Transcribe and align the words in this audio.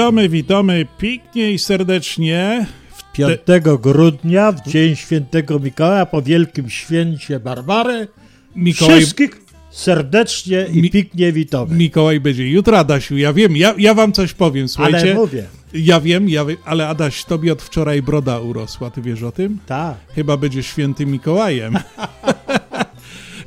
Witamy, 0.00 0.28
witamy 0.28 0.86
pięknie 0.98 1.52
i 1.52 1.58
serdecznie. 1.58 2.66
5 3.12 3.40
grudnia, 3.80 4.52
w 4.52 4.68
dzień 4.68 4.96
świętego 4.96 5.58
Mikołaja, 5.58 6.06
po 6.06 6.22
wielkim 6.22 6.70
święcie 6.70 7.40
Barbary. 7.40 8.08
Mikołaj, 8.56 8.96
Wszystkich 9.00 9.30
serdecznie 9.70 10.66
i 10.72 10.82
Mi- 10.82 10.90
pięknie 10.90 11.32
witamy. 11.32 11.74
Mikołaj 11.76 12.20
będzie 12.20 12.48
jutro, 12.50 12.78
Adasiu, 12.78 13.16
ja 13.16 13.32
wiem, 13.32 13.56
ja, 13.56 13.74
ja 13.78 13.94
wam 13.94 14.12
coś 14.12 14.32
powiem, 14.32 14.68
słuchajcie. 14.68 14.98
Ale 15.00 15.14
mówię, 15.14 15.44
Ja 15.74 16.00
wiem, 16.00 16.28
ja 16.28 16.44
wiem, 16.44 16.56
ale 16.64 16.88
Adaś, 16.88 17.24
tobie 17.24 17.52
od 17.52 17.62
wczoraj 17.62 18.02
broda 18.02 18.38
urosła, 18.40 18.90
ty 18.90 19.02
wiesz 19.02 19.22
o 19.22 19.32
tym? 19.32 19.58
tak. 19.66 19.94
Chyba 20.14 20.36
będzie 20.36 20.62
świętym 20.62 21.10
Mikołajem. 21.10 21.78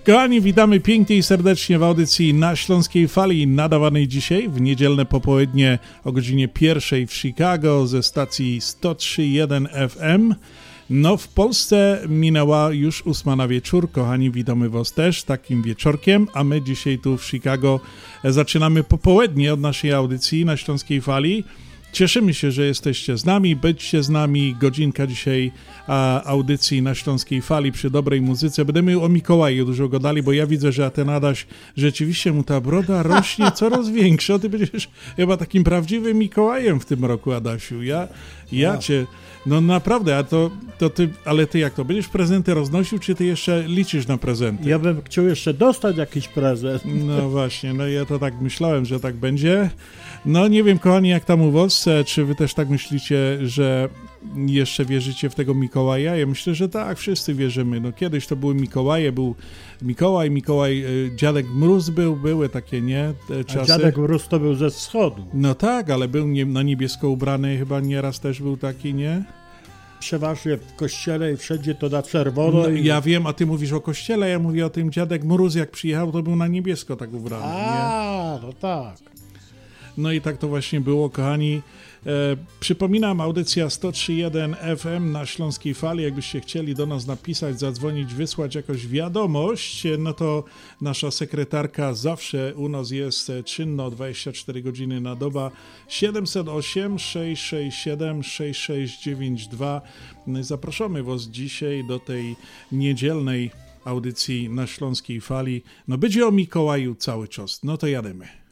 Kochani, 0.05 0.41
witamy 0.41 0.79
pięknie 0.79 1.17
i 1.17 1.23
serdecznie 1.23 1.79
w 1.79 1.83
audycji 1.83 2.33
na 2.33 2.55
Śląskiej 2.55 3.07
Fali, 3.07 3.47
nadawanej 3.47 4.07
dzisiaj 4.07 4.49
w 4.49 4.61
niedzielne 4.61 5.05
popołudnie 5.05 5.79
o 6.03 6.11
godzinie 6.11 6.47
pierwszej 6.47 7.07
w 7.07 7.13
Chicago 7.13 7.87
ze 7.87 8.03
stacji 8.03 8.59
103.1 8.61 9.89
FM. 9.89 10.35
No, 10.89 11.17
w 11.17 11.27
Polsce 11.27 12.01
minęła 12.09 12.71
już 12.71 13.05
ósma 13.05 13.35
na 13.35 13.47
wieczór. 13.47 13.91
Kochani, 13.91 14.31
witamy 14.31 14.69
Was 14.69 14.93
też 14.93 15.23
takim 15.23 15.63
wieczorkiem, 15.63 16.27
a 16.33 16.43
my 16.43 16.61
dzisiaj 16.61 16.99
tu 16.99 17.17
w 17.17 17.25
Chicago 17.25 17.79
zaczynamy 18.23 18.83
popołudnie 18.83 19.53
od 19.53 19.59
naszej 19.59 19.93
audycji 19.93 20.45
na 20.45 20.57
Śląskiej 20.57 21.01
Fali. 21.01 21.43
Cieszymy 21.93 22.33
się, 22.33 22.51
że 22.51 22.65
jesteście 22.65 23.17
z 23.17 23.25
nami. 23.25 23.55
Byćcie 23.55 24.03
z 24.03 24.09
nami. 24.09 24.55
Godzinka 24.61 25.07
dzisiaj 25.07 25.51
a, 25.87 26.23
audycji 26.23 26.81
na 26.81 26.95
Śląskiej 26.95 27.41
Fali 27.41 27.71
przy 27.71 27.89
dobrej 27.89 28.21
muzyce. 28.21 28.65
Będziemy 28.65 29.01
o 29.01 29.09
Mikołaju 29.09 29.65
dużo 29.65 29.89
gadali, 29.89 30.23
bo 30.23 30.33
ja 30.33 30.47
widzę, 30.47 30.71
że 30.71 30.91
ten 30.91 31.09
Adaś 31.09 31.47
rzeczywiście 31.77 32.33
mu 32.33 32.43
ta 32.43 32.61
broda 32.61 33.03
rośnie 33.03 33.51
coraz 33.59 33.89
większa. 33.89 34.39
Ty 34.39 34.49
będziesz 34.49 34.89
chyba 35.15 35.37
takim 35.37 35.63
prawdziwym 35.63 36.17
Mikołajem 36.17 36.79
w 36.79 36.85
tym 36.85 37.05
roku, 37.05 37.31
Adasiu. 37.31 37.83
Ja, 37.83 38.07
ja 38.51 38.77
cię... 38.77 39.05
No 39.45 39.61
naprawdę, 39.61 40.17
a 40.17 40.23
to, 40.23 40.51
to 40.77 40.89
ty, 40.89 41.09
ale 41.25 41.47
ty 41.47 41.59
jak 41.59 41.73
to? 41.73 41.85
Będziesz 41.85 42.07
prezenty 42.07 42.53
roznosił, 42.53 42.99
czy 42.99 43.15
ty 43.15 43.25
jeszcze 43.25 43.63
liczysz 43.67 44.07
na 44.07 44.17
prezenty? 44.17 44.69
Ja 44.69 44.79
bym 44.79 45.01
chciał 45.01 45.25
jeszcze 45.25 45.53
dostać 45.53 45.97
jakiś 45.97 46.27
prezent. 46.27 46.83
No 46.85 47.29
właśnie, 47.29 47.73
no 47.73 47.87
ja 47.87 48.05
to 48.05 48.19
tak 48.19 48.41
myślałem, 48.41 48.85
że 48.85 48.99
tak 48.99 49.15
będzie. 49.15 49.69
No 50.25 50.47
nie 50.47 50.63
wiem, 50.63 50.79
kochani, 50.79 51.09
jak 51.09 51.25
tam 51.25 51.41
u 51.41 51.51
was, 51.51 51.87
e, 51.87 52.03
czy 52.03 52.25
wy 52.25 52.35
też 52.35 52.53
tak 52.53 52.69
myślicie, 52.69 53.37
że 53.41 53.89
jeszcze 54.47 54.85
wierzycie 54.85 55.29
w 55.29 55.35
tego 55.35 55.53
Mikołaja? 55.53 56.15
Ja 56.15 56.25
myślę, 56.25 56.55
że 56.55 56.69
tak, 56.69 56.97
wszyscy 56.97 57.33
wierzymy. 57.33 57.79
No 57.79 57.91
kiedyś 57.91 58.27
to 58.27 58.35
były 58.35 58.55
Mikołaje, 58.55 59.11
był 59.11 59.35
Mikołaj, 59.81 60.31
Mikołaj, 60.31 60.83
e, 60.83 61.15
Dziadek 61.15 61.45
Mróz 61.53 61.89
był, 61.89 62.15
były 62.15 62.49
takie, 62.49 62.81
nie, 62.81 63.13
te 63.27 63.39
A 63.39 63.43
czasy. 63.43 63.67
dziadek 63.67 63.97
Rus 63.97 64.27
to 64.27 64.39
był 64.39 64.55
ze 64.55 64.69
wschodu. 64.69 65.25
No 65.33 65.55
tak, 65.55 65.89
ale 65.89 66.07
był 66.07 66.27
nie, 66.27 66.45
na 66.45 66.61
niebiesko 66.61 67.09
ubrany, 67.09 67.57
chyba 67.57 67.79
nieraz 67.79 68.19
też 68.19 68.41
był 68.41 68.57
taki, 68.57 68.93
nie? 68.93 69.23
Przeważnie 69.99 70.57
w 70.57 70.75
kościele 70.75 71.33
i 71.33 71.37
wszędzie 71.37 71.75
to 71.75 71.89
na 71.89 72.03
czerwono. 72.03 72.61
No, 72.61 72.69
i... 72.69 72.83
ja 72.83 73.01
wiem, 73.01 73.27
a 73.27 73.33
ty 73.33 73.45
mówisz 73.45 73.71
o 73.71 73.81
kościele, 73.81 74.29
ja 74.29 74.39
mówię 74.39 74.65
o 74.65 74.69
tym 74.69 74.91
Dziadek 74.91 75.23
Mróz, 75.23 75.55
jak 75.55 75.71
przyjechał, 75.71 76.11
to 76.11 76.23
był 76.23 76.35
na 76.35 76.47
niebiesko 76.47 76.95
tak 76.95 77.13
ubrany, 77.13 77.45
nie? 77.45 77.67
A, 77.67 78.39
no 78.41 78.53
tak. 78.53 79.12
No 79.97 80.11
i 80.11 80.21
tak 80.21 80.37
to 80.37 80.47
właśnie 80.47 80.81
było, 80.81 81.09
kochani. 81.09 81.61
E, 82.05 82.09
przypominam, 82.59 83.21
audycja 83.21 83.67
103.1 83.67 84.77
FM 84.77 85.11
na 85.11 85.25
Śląskiej 85.25 85.73
Fali. 85.73 86.03
Jakbyście 86.03 86.39
chcieli 86.41 86.75
do 86.75 86.85
nas 86.85 87.07
napisać, 87.07 87.59
zadzwonić, 87.59 88.13
wysłać 88.13 88.55
jakąś 88.55 88.87
wiadomość, 88.87 89.83
no 89.99 90.13
to 90.13 90.43
nasza 90.81 91.11
sekretarka 91.11 91.93
zawsze 91.93 92.53
u 92.55 92.69
nas 92.69 92.91
jest 92.91 93.29
e, 93.29 93.43
czynno 93.43 93.91
24 93.91 94.61
godziny 94.61 95.01
na 95.01 95.15
doba 95.15 95.51
708 95.87 96.99
667 96.99 98.23
6692. 98.23 99.81
No 100.27 100.39
i 100.39 100.43
Zapraszamy 100.43 101.03
Was 101.03 101.21
dzisiaj 101.21 101.83
do 101.87 101.99
tej 101.99 102.35
niedzielnej 102.71 103.51
audycji 103.85 104.49
na 104.49 104.67
Śląskiej 104.67 105.21
Fali. 105.21 105.63
No 105.87 105.97
będzie 105.97 106.27
o 106.27 106.31
Mikołaju 106.31 106.95
cały 106.95 107.27
czas. 107.27 107.63
No 107.63 107.77
to 107.77 107.87
jademy. 107.87 108.42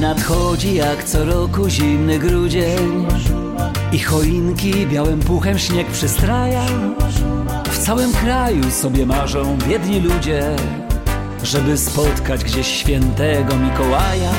Nadchodzi 0.00 0.74
jak 0.74 1.04
co 1.04 1.24
roku 1.24 1.68
zimny 1.68 2.18
grudzień. 2.18 3.06
I 3.92 3.98
choinki 3.98 4.86
białym 4.86 5.20
puchem 5.20 5.58
śnieg 5.58 5.86
przystraja. 5.86 6.64
W 7.64 7.78
całym 7.78 8.12
kraju 8.12 8.70
sobie 8.70 9.06
marzą 9.06 9.58
biedni 9.68 10.00
ludzie 10.00 10.56
Żeby 11.42 11.78
spotkać 11.78 12.44
gdzieś 12.44 12.66
świętego 12.66 13.56
Mikołaja. 13.56 14.30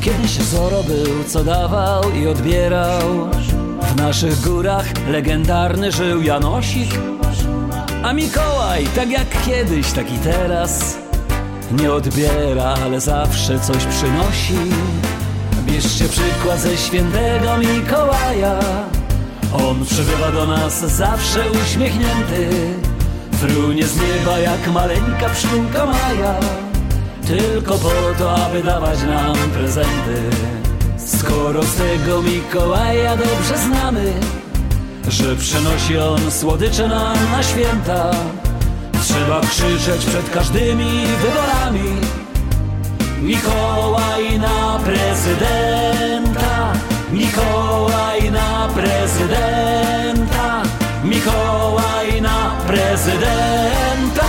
Kiedyś 0.00 0.30
Zoro 0.30 0.82
był, 0.82 1.24
co 1.26 1.44
dawał 1.44 2.02
i 2.12 2.26
odbierał. 2.26 3.30
W 3.82 3.96
naszych 3.96 4.40
górach 4.40 4.86
legendarny 5.08 5.92
żył 5.92 6.22
Janosik. 6.22 6.90
A 8.02 8.12
Mikołaj, 8.12 8.86
tak 8.94 9.10
jak 9.10 9.42
kiedyś, 9.46 9.92
tak 9.92 10.12
i 10.12 10.18
teraz 10.18 10.98
nie 11.72 11.92
odbiera, 11.92 12.74
ale 12.84 13.00
zawsze 13.00 13.60
coś 13.60 13.84
przynosi. 13.84 14.72
Bierzcie 15.66 16.08
przykład 16.08 16.60
ze 16.60 16.76
świętego 16.76 17.56
Mikołaja. 17.58 18.58
On 19.52 19.84
przybywa 19.84 20.32
do 20.32 20.46
nas 20.46 20.80
zawsze 20.80 21.40
uśmiechnięty. 21.50 22.50
Frunie 23.32 23.86
z 23.86 23.96
nieba 23.96 24.38
jak 24.38 24.68
maleńka 24.68 25.28
pszczółka 25.34 25.86
Maja. 25.86 26.34
Tylko 27.26 27.78
po 27.78 27.90
to, 28.18 28.36
aby 28.36 28.62
dawać 28.62 29.02
nam 29.02 29.36
prezenty. 29.36 30.22
Skoro 31.06 31.62
z 31.62 31.74
tego 31.74 32.22
Mikołaja 32.22 33.16
dobrze 33.16 33.58
znamy, 33.58 34.12
że 35.08 35.36
przynosi 35.36 35.98
on 35.98 36.30
słodycze 36.30 36.88
nam 36.88 37.16
na 37.32 37.42
święta. 37.42 38.10
Trzeba 39.08 39.40
krzyczeć 39.40 40.04
przed 40.04 40.30
każdymi 40.30 41.06
wyborami. 41.06 42.00
Mikołaj 43.22 44.38
na 44.38 44.78
prezydenta. 44.84 46.72
Mikołaj 47.12 48.30
na 48.30 48.68
prezydenta. 48.74 50.62
Mikołaj 51.04 52.22
na 52.22 52.56
prezydenta. 52.66 54.28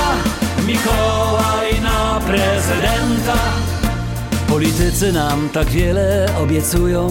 Mikołaj 0.68 1.82
na 1.82 2.20
prezydenta. 2.28 3.36
Politycy 4.48 5.14
nam 5.14 5.50
tak 5.50 5.68
wiele 5.68 6.26
obiecują 6.44 7.10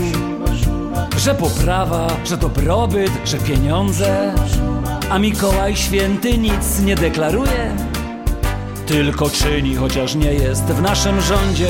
Że 1.17 1.35
poprawa, 1.35 2.07
że 2.25 2.37
dobrobyt, 2.37 3.11
że 3.25 3.39
pieniądze 3.39 4.35
a 5.11 5.19
Mikołaj 5.19 5.77
Święty 5.77 6.39
nic 6.39 6.81
nie 6.85 6.95
deklaruje, 6.95 7.77
tylko 8.87 9.31
czyni, 9.31 9.77
chociaż 9.77 10.15
nie 10.15 10.35
jest 10.35 10.65
w 10.65 10.83
naszym 10.83 11.21
rządzie. 11.21 11.69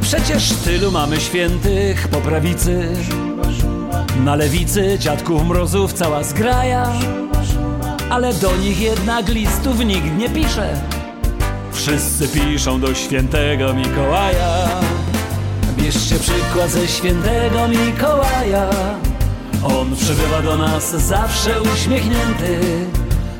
Przecież 0.00 0.52
tylu 0.52 0.90
mamy 0.90 1.20
świętych 1.20 2.08
po 2.08 2.20
prawicy, 2.20 2.96
na 4.24 4.34
lewicy 4.34 4.98
dziadków 4.98 5.44
mrozów 5.44 5.92
cała 5.92 6.22
zgraja, 6.22 6.92
ale 8.10 8.34
do 8.34 8.56
nich 8.56 8.80
jednak 8.80 9.28
listów 9.28 9.78
nikt 9.78 10.18
nie 10.18 10.30
pisze. 10.30 10.80
Wszyscy 11.72 12.28
piszą 12.28 12.80
do 12.80 12.94
świętego 12.94 13.74
Mikołaja. 13.74 14.68
Bierzcie 15.78 16.16
przykład 16.18 16.70
ze 16.70 16.88
świętego 16.88 17.68
Mikołaja. 17.68 18.70
On 19.64 19.96
przybywa 19.96 20.42
do 20.42 20.56
nas 20.56 20.90
zawsze 20.90 21.62
uśmiechnięty 21.62 22.60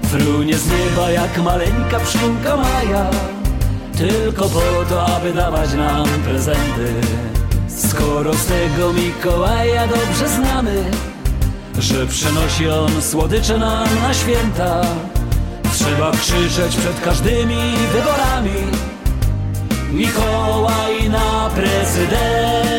Frunie 0.03 0.59
z 0.59 0.67
nieba 0.67 1.11
jak 1.11 1.39
maleńka 1.39 2.01
pszczółka 2.01 2.57
Maja 2.57 3.11
tylko 3.99 4.49
po 4.49 4.85
to, 4.89 5.07
aby 5.07 5.33
dawać 5.33 5.73
nam 5.73 6.07
prezenty. 6.25 6.95
Skoro 7.69 8.35
z 8.35 8.47
tego 8.47 8.93
Mikołaja 8.93 9.87
dobrze 9.87 10.29
znamy, 10.29 10.85
że 11.79 12.07
przynosi 12.07 12.69
on 12.69 13.03
słodycze 13.03 13.59
nam 13.59 13.89
na 14.03 14.15
święta, 14.15 14.81
trzeba 15.73 16.11
krzyczeć 16.11 16.77
przed 16.77 17.01
każdymi 17.01 17.57
wyborami. 17.93 18.61
Mikołaj 19.93 21.11
na 21.11 21.51
prezydenta, 21.55 22.74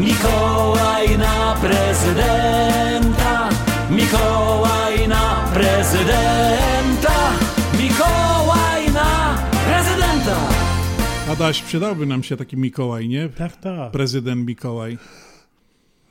Mikołaj 0.00 1.18
na 1.18 1.56
prezydenta, 1.60 3.48
Mikołaj 3.90 5.08
na 5.08 5.44
prezydenta, 5.54 7.30
Mikołaj 7.82 8.92
na 8.94 9.38
prezydenta. 9.66 10.48
Adaś, 11.30 11.62
przydałby 11.62 12.06
nam 12.06 12.22
się 12.22 12.36
taki 12.36 12.56
Mikołaj, 12.56 13.08
nie? 13.08 13.28
Tak, 13.28 13.56
tak. 13.56 13.92
Prezydent 13.92 14.46
Mikołaj. 14.46 14.98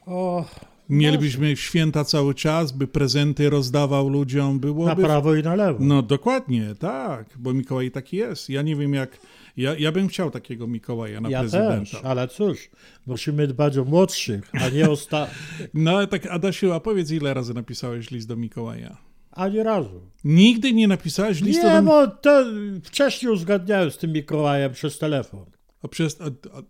O, 0.06 0.46
Mielibyśmy 0.90 1.56
święta 1.56 2.04
cały 2.04 2.34
czas, 2.36 2.72
by 2.72 2.88
prezenty 2.88 3.50
rozdawał 3.50 4.10
ludziom, 4.10 4.54
na 4.54 4.60
byłoby... 4.60 5.04
prawo 5.04 5.36
i 5.36 5.44
na 5.44 5.56
lewo. 5.56 5.80
No 5.82 6.02
dokładnie, 6.02 6.76
tak, 6.80 7.26
bo 7.38 7.54
Mikołaj 7.54 7.92
taki 7.92 8.18
jest. 8.18 8.50
Ja 8.50 8.62
nie 8.62 8.76
wiem 8.76 8.94
jak... 8.94 9.18
Ja, 9.60 9.76
ja 9.78 9.92
bym 9.92 10.08
chciał 10.08 10.32
takiego 10.32 10.68
Mikołaja 10.68 11.22
na 11.22 11.30
ja 11.30 11.40
prezydenta. 11.40 11.92
też, 11.92 11.96
ale 12.04 12.28
cóż, 12.28 12.70
musimy 13.06 13.48
dbać 13.48 13.78
o 13.78 13.86
młodszych, 13.86 14.52
a 14.62 14.70
nie 14.70 14.90
o 14.90 14.96
sta... 14.96 15.28
No 15.74 15.98
ale 15.98 16.08
tak 16.08 16.26
Adasiu, 16.26 16.72
a 16.72 16.80
powiedz 16.80 17.12
ile 17.12 17.34
razy 17.34 17.54
napisałeś 17.54 18.12
list 18.12 18.28
do 18.28 18.36
Mikołaja? 18.36 18.98
Ani 19.32 19.64
razu. 19.64 20.02
Nigdy 20.24 20.74
nie 20.74 20.88
napisałeś 20.88 21.42
listu 21.42 21.68
Nie, 21.68 21.74
do... 21.74 21.82
bo 21.84 22.08
to 22.08 22.46
wcześniej 22.84 23.32
uzgadniałem 23.32 23.92
z 23.92 23.98
tym 23.98 24.12
Mikołajem 24.12 24.74
przez 24.74 24.98
telefon. 24.98 25.46
A 25.84 25.88
przez, 25.88 26.22
a, 26.22 26.26
a, 26.58 26.62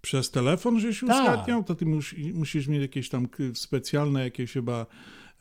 przez 0.00 0.30
telefon 0.30 0.80
żeś 0.80 1.00
Tak. 1.00 1.08
uzgadniał? 1.08 1.64
To 1.64 1.74
ty 1.74 1.86
mus, 1.86 2.14
musisz 2.34 2.68
mieć 2.68 2.82
jakieś 2.82 3.08
tam 3.08 3.28
specjalne 3.54 4.22
jakieś 4.24 4.52
chyba... 4.52 4.86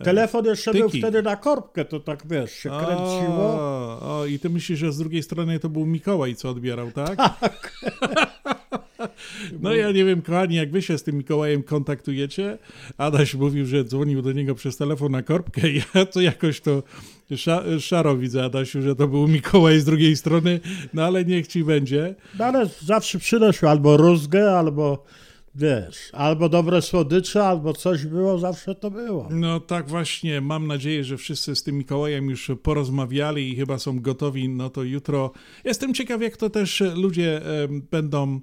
Telefon 0.03 0.45
jeszcze 0.45 0.73
był 0.73 0.89
tyki. 0.89 0.99
wtedy 0.99 1.23
na 1.23 1.35
korbkę, 1.35 1.85
to 1.85 1.99
tak 1.99 2.27
wiesz, 2.27 2.53
się 2.53 2.69
kręciło. 2.69 3.37
O, 3.37 4.19
o, 4.19 4.25
i 4.25 4.39
ty 4.39 4.49
myślisz, 4.49 4.79
że 4.79 4.91
z 4.91 4.97
drugiej 4.97 5.23
strony 5.23 5.59
to 5.59 5.69
był 5.69 5.85
Mikołaj, 5.85 6.35
co 6.35 6.49
odbierał, 6.49 6.91
tak? 6.91 7.15
Tak. 7.15 7.71
No 9.61 9.75
ja 9.75 9.91
nie 9.91 10.05
wiem, 10.05 10.21
kochani, 10.21 10.55
jak 10.55 10.71
wy 10.71 10.81
się 10.81 10.97
z 10.97 11.03
tym 11.03 11.17
Mikołajem 11.17 11.63
kontaktujecie. 11.63 12.57
Adaś 12.97 13.33
mówił, 13.35 13.65
że 13.65 13.83
dzwonił 13.83 14.21
do 14.21 14.31
niego 14.31 14.55
przez 14.55 14.77
telefon 14.77 15.11
na 15.11 15.23
korbkę. 15.23 15.61
Ja 15.95 16.05
to 16.05 16.21
jakoś 16.21 16.61
to 16.61 16.83
sza, 17.35 17.63
szaro 17.79 18.17
widzę, 18.17 18.43
Adasiu, 18.43 18.81
że 18.81 18.95
to 18.95 19.07
był 19.07 19.27
Mikołaj 19.27 19.79
z 19.79 19.85
drugiej 19.85 20.15
strony, 20.15 20.59
no 20.93 21.03
ale 21.05 21.25
niech 21.25 21.47
ci 21.47 21.63
będzie. 21.63 22.15
No 22.39 22.45
ale 22.45 22.69
zawsze 22.81 23.19
przynosił 23.19 23.67
albo 23.67 23.97
rózgę, 23.97 24.57
albo 24.57 25.05
wiesz, 25.57 26.09
albo 26.13 26.49
dobre 26.49 26.81
słodycze, 26.81 27.43
albo 27.43 27.73
coś 27.73 28.05
było, 28.05 28.37
zawsze 28.37 28.75
to 28.75 28.91
było. 28.91 29.27
No 29.31 29.59
tak 29.59 29.89
właśnie, 29.89 30.41
mam 30.41 30.67
nadzieję, 30.67 31.03
że 31.03 31.17
wszyscy 31.17 31.55
z 31.55 31.63
tym 31.63 31.77
Mikołajem 31.77 32.29
już 32.29 32.51
porozmawiali 32.63 33.51
i 33.51 33.55
chyba 33.55 33.79
są 33.79 33.99
gotowi, 33.99 34.49
no 34.49 34.69
to 34.69 34.83
jutro. 34.83 35.31
Jestem 35.63 35.93
ciekaw, 35.93 36.21
jak 36.21 36.37
to 36.37 36.49
też 36.49 36.83
ludzie 36.95 37.41
będą 37.91 38.39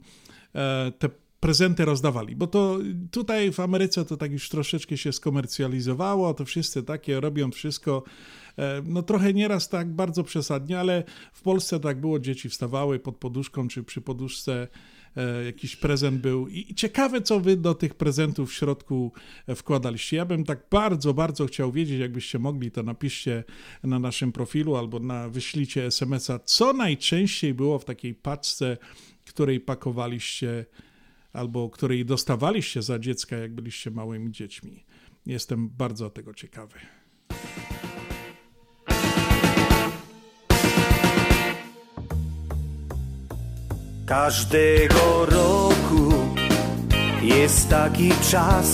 e, 0.55 0.93
te 0.99 1.09
prezenty 1.41 1.85
rozdawali, 1.85 2.37
bo 2.37 2.47
to 2.47 2.79
tutaj 3.11 3.53
w 3.53 3.61
Ameryce 3.61 4.05
to 4.05 4.17
tak 4.17 4.33
już 4.33 4.49
troszeczkę 4.49 4.97
się 4.97 5.13
skomercjalizowało, 5.13 6.35
to 6.35 6.45
wszyscy 6.45 6.83
takie 6.83 7.21
robią 7.21 7.51
wszystko, 7.51 8.03
e, 8.59 8.83
no 8.85 9.03
trochę 9.03 9.35
nieraz 9.35 9.69
tak 9.69 9.93
bardzo 9.93 10.25
przesadnie, 10.25 10.81
ale 10.81 11.05
w 11.33 11.43
Polsce 11.43 11.81
tak 11.81 12.01
było, 12.01 12.19
dzieci 12.19 12.49
wstawały 12.49 12.99
pod 12.99 13.17
poduszką 13.17 13.69
czy 13.69 13.83
przy 13.83 14.01
poduszce 14.01 14.69
jakiś 15.47 15.77
prezent 15.77 16.21
był. 16.21 16.49
I 16.49 16.65
i 16.75 16.75
ciekawe, 16.75 17.23
co 17.23 17.41
wy 17.41 17.57
do 17.57 17.75
tych 17.75 17.95
prezentów 17.95 18.51
w 18.51 18.55
środku 18.55 19.13
e, 19.47 19.55
wkładaliście. 19.55 20.17
Ja 20.17 20.25
bym 20.25 20.45
tak 20.45 20.67
bardzo, 20.71 21.15
bardzo 21.15 21.47
chciał 21.47 21.73
wiedzieć, 21.73 22.01
jakbyście 22.01 22.39
mogli, 22.39 22.71
to 22.71 22.83
napiszcie 22.83 23.45
na 23.83 23.99
naszym 23.99 24.33
profilu 24.33 24.77
albo 24.77 24.99
na 24.99 25.29
wyślijcie 25.29 25.85
SMS-a, 25.85 26.39
co 26.39 26.73
najczęściej 26.73 27.55
było 27.55 27.79
w 27.79 27.85
takiej 27.85 28.15
paczce, 28.15 28.77
której 29.25 29.61
pakowaliście 29.61 30.67
albo 31.33 31.71
której 31.71 32.05
dostawaliście 32.05 32.83
za 32.83 32.99
dziecka, 32.99 33.37
jak 33.37 33.55
byliście 33.55 33.91
małymi 33.91 34.33
dziećmi. 34.33 34.85
Jestem 35.27 35.69
bardzo 35.69 36.11
tego 36.11 36.35
ciekawy. 36.35 36.79
Każdego 44.07 45.27
roku 45.27 46.15
jest 47.23 47.69
taki 47.69 48.11
czas, 48.31 48.67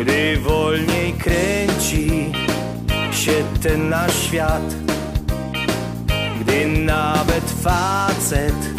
gdy 0.00 0.36
wolniej 0.36 1.12
kręci 1.12 2.32
się 3.12 3.32
ten 3.62 3.88
nasz 3.88 4.22
świat. 4.22 4.74
Gdy 6.40 6.66
nawet 6.66 7.50
facet, 7.62 8.70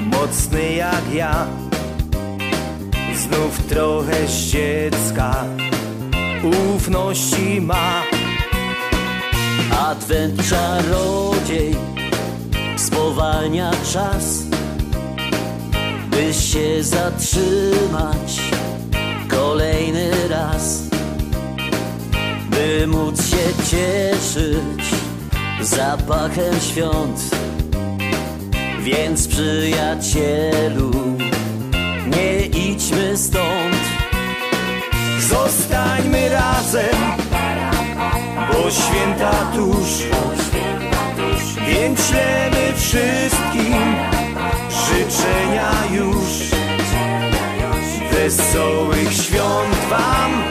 mocny 0.00 0.72
jak 0.72 1.14
ja, 1.14 1.46
znów 3.14 3.66
trochę 3.68 4.26
z 4.26 4.50
dziecka 4.50 5.44
ufności 6.74 7.60
ma. 7.60 8.02
Adwent 9.70 10.48
czarodziej 10.48 11.95
spowalnia 12.76 13.70
czas, 13.92 14.42
by 16.10 16.34
się 16.34 16.82
zatrzymać 16.84 18.40
kolejny 19.28 20.10
raz, 20.28 20.82
by 22.50 22.86
móc 22.86 23.30
się 23.30 23.64
cieszyć 23.70 24.84
zapachem 25.60 26.60
świąt. 26.60 27.20
Więc 28.82 29.28
przyjacielu, 29.28 30.90
nie 32.06 32.46
idźmy 32.46 33.16
stąd. 33.16 33.76
Zostańmy 35.20 36.28
razem, 36.28 36.96
bo 38.52 38.70
święta 38.70 39.32
tuż. 39.54 40.06
Więc 41.64 42.06
ślemy 42.06 42.72
wszystkim 42.76 43.96
życzenia 44.86 45.72
już. 45.92 46.50
Wesołych 48.12 49.12
świąt 49.12 49.76
wam, 49.90 50.42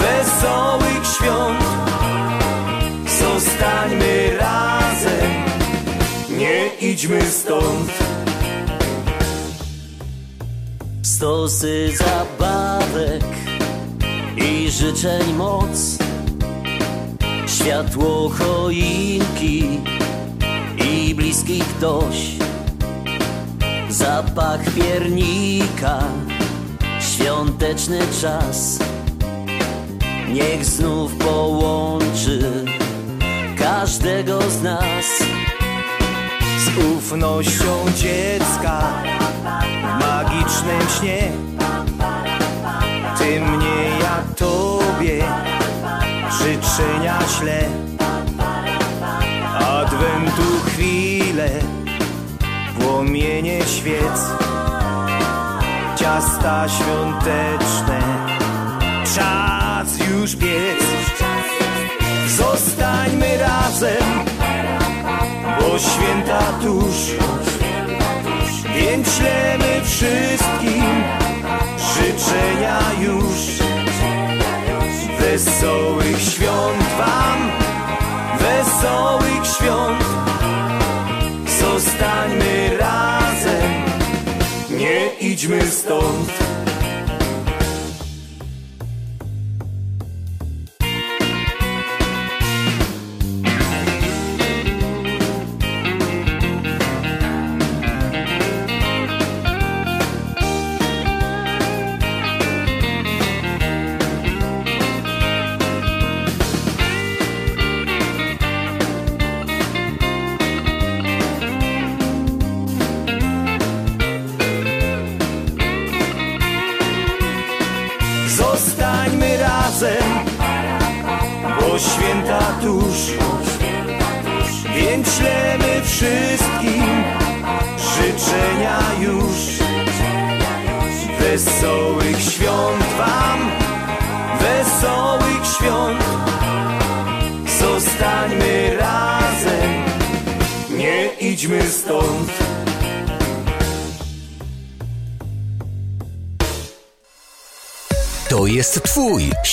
wesołych 0.00 1.06
świąt. 1.16 1.64
Zostańmy 3.20 4.36
razem, 4.38 5.30
nie 6.38 6.90
idźmy 6.90 7.22
stąd. 7.22 7.92
Stosy 11.02 11.92
zabawek 11.96 13.24
i 14.36 14.70
życzeń 14.70 15.32
moc 15.32 15.98
Światło 17.46 18.28
choinki 18.28 19.80
i 20.94 21.14
bliskich 21.14 21.78
dość 21.80 22.36
Zapach 23.88 24.60
piernika, 24.74 25.98
świąteczny 27.00 27.98
czas. 28.20 28.78
Niech 30.32 30.64
znów 30.64 31.14
połączy 31.14 32.64
każdego 33.58 34.40
z 34.50 34.62
nas. 34.62 35.06
Z 36.58 36.78
ufnością 36.96 37.84
dziecka 37.96 38.82
w 39.82 40.00
magicznym 40.00 40.88
śnie. 41.00 41.32
Ty 43.18 43.40
mnie 43.40 43.98
jak 44.00 44.34
tobie 44.36 45.24
życzenia 46.38 47.18
ślę 47.38 47.68
Ciasta 56.14 56.66
świąteczne, 56.68 58.00
czas 59.14 59.98
już 60.10 60.36
biec. 60.36 60.84
Zostańmy 62.28 63.38
razem, 63.38 64.24
bo 65.60 65.78
święta 65.78 66.42
tuż. 66.62 66.94
Więc 68.76 69.16
ślemy 69.16 69.80
wszystkim 69.84 70.84
życzenia 71.94 72.80
już. 73.00 73.64
Wesołych 75.20 76.20
świąt 76.20 76.84
wam, 76.98 77.50
wesołych 78.38 79.46
świąt 79.58 80.04
idźmy 85.34 85.70
stąd. 85.70 86.63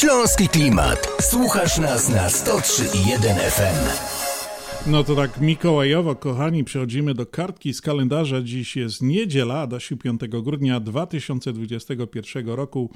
Śląski 0.01 0.48
klimat. 0.48 1.08
Słuchasz 1.22 1.77
nas 1.77 2.10
na 2.10 2.27
103.1 2.27 3.36
FM. 3.36 3.89
No 4.91 5.03
to 5.03 5.15
tak 5.15 5.41
mikołajowo, 5.41 6.15
kochani, 6.15 6.63
przechodzimy 6.63 7.13
do 7.13 7.25
kartki 7.25 7.74
z 7.74 7.81
kalendarza. 7.81 8.41
Dziś 8.41 8.75
jest 8.75 9.01
niedziela, 9.01 9.62
Adasiu, 9.62 9.98
5 9.98 10.22
grudnia 10.27 10.79
2021 10.79 12.50
roku. 12.50 12.89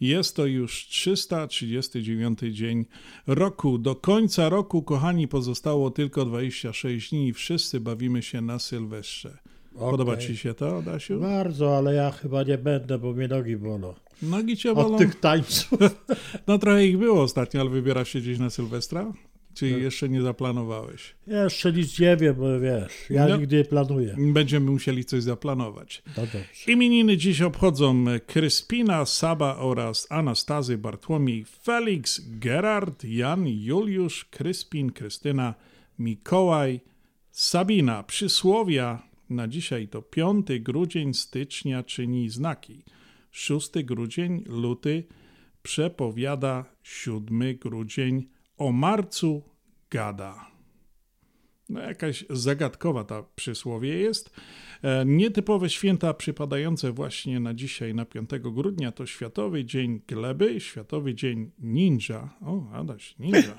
Jest 0.00 0.36
to 0.36 0.46
już 0.46 0.86
339 0.88 2.38
dzień 2.50 2.84
roku. 3.26 3.78
Do 3.78 3.96
końca 3.96 4.48
roku, 4.48 4.82
kochani, 4.82 5.28
pozostało 5.28 5.90
tylko 5.90 6.24
26 6.24 7.10
dni 7.10 7.28
i 7.28 7.32
wszyscy 7.32 7.80
bawimy 7.80 8.22
się 8.22 8.40
na 8.40 8.58
Sylwestrze. 8.58 9.38
Podoba 9.78 10.12
Okej. 10.12 10.26
Ci 10.26 10.36
się 10.36 10.54
to, 10.54 10.78
Adasiu? 10.78 11.20
Bardzo, 11.20 11.76
ale 11.76 11.94
ja 11.94 12.10
chyba 12.10 12.42
nie 12.42 12.58
będę, 12.58 12.98
bo 12.98 13.12
mnie 13.12 13.28
nogi 13.28 13.56
bolą. 13.56 13.94
Od 14.92 14.98
tych 14.98 15.20
tańców. 15.20 15.78
No 16.46 16.58
trochę 16.58 16.86
ich 16.86 16.98
było 16.98 17.22
ostatnio, 17.22 17.60
ale 17.60 17.70
wybierasz 17.70 18.08
się 18.12 18.20
gdzieś 18.20 18.38
na 18.38 18.50
Sylwestra? 18.50 19.12
Czy 19.54 19.70
Tak. 19.70 19.80
jeszcze 19.82 20.08
nie 20.08 20.22
zaplanowałeś? 20.22 21.14
Jeszcze 21.26 21.72
nic 21.72 21.98
nie 21.98 22.16
wiem, 22.16 22.34
bo 22.34 22.60
wiesz, 22.60 22.92
ja 23.10 23.26
No. 23.28 23.36
nigdy 23.36 23.56
nie 23.56 23.64
planuję. 23.64 24.16
Będziemy 24.18 24.70
musieli 24.70 25.04
coś 25.04 25.22
zaplanować. 25.22 26.02
No 26.06 26.22
dobrze. 26.22 26.44
Imieniny 26.66 27.16
dziś 27.16 27.42
obchodzą 27.42 28.04
Kryspina, 28.26 29.06
Saba 29.06 29.56
oraz 29.56 30.06
Anastazy, 30.10 30.78
Bartłomiej, 30.78 31.44
Felix, 31.44 32.20
Gerard, 32.28 33.04
Jan, 33.04 33.44
Juliusz, 33.48 34.24
Kryspin, 34.24 34.92
Krystyna, 34.92 35.54
Mikołaj, 35.98 36.80
Sabina. 37.30 38.02
Przysłowia 38.02 39.02
na 39.30 39.48
dzisiaj 39.48 39.88
to 39.88 40.02
5 40.02 40.46
grudzień, 40.60 41.14
stycznia 41.14 41.82
czyni 41.82 42.30
znaki. 42.30 42.82
6 43.30 43.70
grudzień, 43.84 44.44
luty 44.46 45.04
przepowiada 45.62 46.64
7 46.82 47.56
grudzień, 47.60 48.28
o 48.56 48.72
marcu 48.72 49.42
gada. 49.90 50.50
No, 51.68 51.80
jakaś 51.80 52.24
zagadkowa 52.30 53.04
ta 53.04 53.22
przysłowie 53.36 53.98
jest. 53.98 54.30
E, 54.82 55.04
Nietypowe 55.06 55.70
święta 55.70 56.14
przypadające 56.14 56.92
właśnie 56.92 57.40
na 57.40 57.54
dzisiaj, 57.54 57.94
na 57.94 58.04
5 58.04 58.30
grudnia, 58.42 58.92
to 58.92 59.06
Światowy 59.06 59.64
Dzień 59.64 60.00
Gleby, 60.08 60.60
Światowy 60.60 61.14
Dzień 61.14 61.50
Ninja. 61.58 62.28
O, 62.40 62.70
Adaś, 62.72 63.14
ninja. 63.18 63.58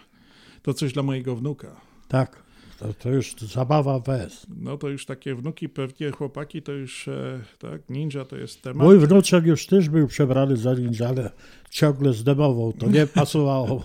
To 0.61 0.73
coś 0.73 0.93
dla 0.93 1.03
mojego 1.03 1.35
wnuka. 1.35 1.81
Tak, 2.07 2.43
to, 2.79 2.93
to 2.93 3.09
już 3.09 3.36
zabawa 3.36 4.00
bez. 4.00 4.48
No 4.57 4.77
to 4.77 4.89
już 4.89 5.05
takie 5.05 5.36
wnuki, 5.36 5.69
pewnie 5.69 6.12
chłopaki, 6.12 6.62
to 6.62 6.71
już, 6.71 7.07
e, 7.07 7.41
tak, 7.59 7.89
ninja 7.89 8.25
to 8.25 8.38
jest 8.38 8.62
temat. 8.62 8.88
Mój 8.88 9.00
wnuczek 9.00 9.45
już 9.45 9.65
też 9.65 9.89
był 9.89 10.07
przebrany 10.07 10.57
za 10.57 10.74
ninja, 10.74 11.07
ale 11.07 11.31
ciągle 11.69 12.13
zdemował, 12.13 12.74
to 12.74 12.89
nie 12.89 13.07
pasowało. 13.19 13.83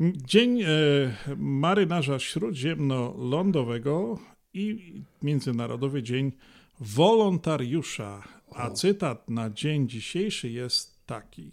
Dzień 0.00 0.62
e, 0.62 0.66
marynarza 1.36 2.18
śródziemno-lądowego 2.18 4.18
i 4.54 4.94
Międzynarodowy 5.22 6.02
Dzień 6.02 6.32
Wolontariusza. 6.80 8.22
A 8.54 8.70
cytat 8.70 9.30
na 9.30 9.50
dzień 9.50 9.88
dzisiejszy 9.88 10.50
jest 10.50 11.06
taki. 11.06 11.50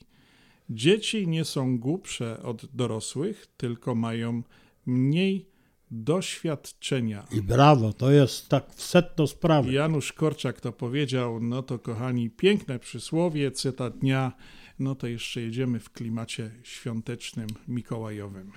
Dzieci 0.69 1.27
nie 1.27 1.45
są 1.45 1.79
głupsze 1.79 2.43
od 2.43 2.65
dorosłych, 2.75 3.47
tylko 3.57 3.95
mają 3.95 4.43
mniej 4.85 5.45
doświadczenia. 5.91 7.25
I 7.31 7.41
brawo, 7.41 7.93
to 7.93 8.11
jest 8.11 8.49
tak 8.49 8.73
w 8.73 8.81
setno 8.81 9.27
sprawy. 9.27 9.73
Janusz 9.73 10.13
Korczak 10.13 10.61
to 10.61 10.71
powiedział, 10.71 11.39
no 11.39 11.63
to 11.63 11.79
kochani, 11.79 12.29
piękne 12.29 12.79
przysłowie, 12.79 13.51
cytat 13.51 13.97
dnia, 13.97 14.31
no 14.79 14.95
to 14.95 15.07
jeszcze 15.07 15.41
jedziemy 15.41 15.79
w 15.79 15.89
klimacie 15.89 16.51
świątecznym, 16.63 17.47
mikołajowym. 17.67 18.51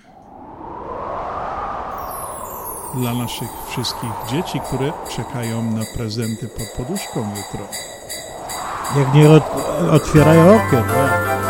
Dla 2.95 3.15
naszych 3.15 3.49
wszystkich 3.71 4.11
dzieci, 4.31 4.61
które 4.69 4.93
czekają 5.17 5.73
na 5.73 5.85
prezenty 5.97 6.49
pod 6.49 6.87
poduszką 6.87 7.21
jutro. 7.21 7.69
Niech 8.97 9.15
nie 9.15 9.31
otwierają 9.91 10.57
okien. 10.57 10.85
Nie? 10.85 11.42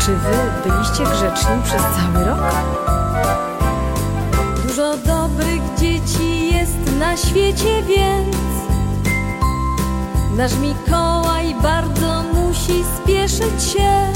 Czy 0.00 0.16
wy 0.16 0.70
byliście 0.70 1.04
grzeczni 1.04 1.62
przez 1.64 1.82
cały 1.82 2.24
rok? 2.24 2.40
Dużo 4.66 4.96
dobrych 4.96 5.62
dzieci 5.78 6.54
jest 6.54 6.98
na 6.98 7.16
świecie, 7.16 7.82
więc 7.82 8.36
nasz 10.36 10.58
Mikołaj 10.58 11.54
bardzo 11.62 12.22
musi 12.34 12.84
spieszyć 12.96 13.62
się. 13.72 14.12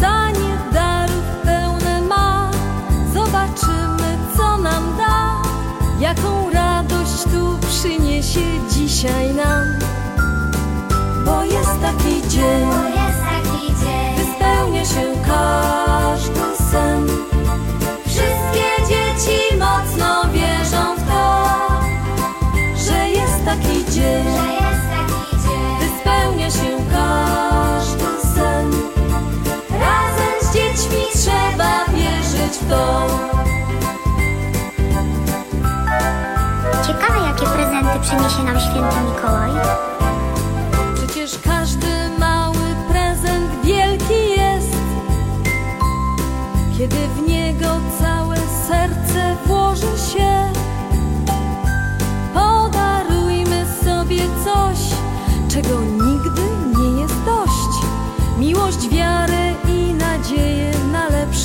Sanie 0.00 0.58
darów 0.72 1.24
pełne 1.44 2.00
ma, 2.00 2.50
zobaczymy 3.14 4.18
co 4.36 4.58
nam 4.58 4.96
da, 4.98 5.42
jaką 6.00 6.50
radość 6.50 7.22
tu 7.22 7.68
przyniesie 7.68 8.40
dzisiaj 8.70 9.34
nam. 9.34 9.64
Bo 11.24 11.44
jest 11.44 11.80
taki 11.82 12.28
dzień, 12.28 12.68
spełnia 14.72 14.84
się 14.84 15.20
każdy 15.26 16.56
sen. 16.70 17.06
Wszystkie 18.06 18.88
dzieci 18.88 19.56
mocno 19.58 20.24
wierzą 20.32 20.96
w 20.96 21.08
to, 21.08 21.44
że 22.76 23.08
jest 23.08 23.44
taki 23.44 23.84
dzień, 23.92 24.24
gdy 25.76 26.50
się 26.50 26.76
każdy 26.90 28.34
sen. 28.34 28.70
Razem 29.70 30.34
z 30.42 30.54
dziećmi 30.54 31.02
trzeba 31.14 31.84
wierzyć 31.94 32.58
w 32.60 32.68
to. 32.68 33.06
Ciekawe, 36.86 37.26
jakie 37.26 37.46
prezenty 37.46 38.00
przyniesie 38.00 38.42
nam 38.42 38.60
święty 38.60 38.96
Mikołaj. 39.06 40.01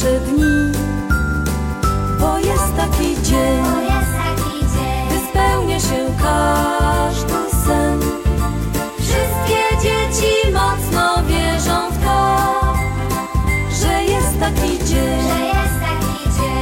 Na 0.07 0.13
lepsze 0.13 0.19
dni. 0.19 0.71
Bo 2.19 2.37
jest 2.37 2.75
taki 2.77 3.21
dzień, 3.23 3.63
gdy 5.09 5.19
spełnia 5.29 5.79
się 5.79 6.05
każdy 6.21 7.33
sen. 7.65 7.99
Wszystkie 8.99 9.61
dzieci 9.81 10.51
mocno 10.53 11.23
wierzą 11.23 11.91
w 11.91 12.05
to, 12.05 12.37
że 13.81 14.03
jest 14.03 14.39
taki 14.39 14.85
dzień, 14.85 15.27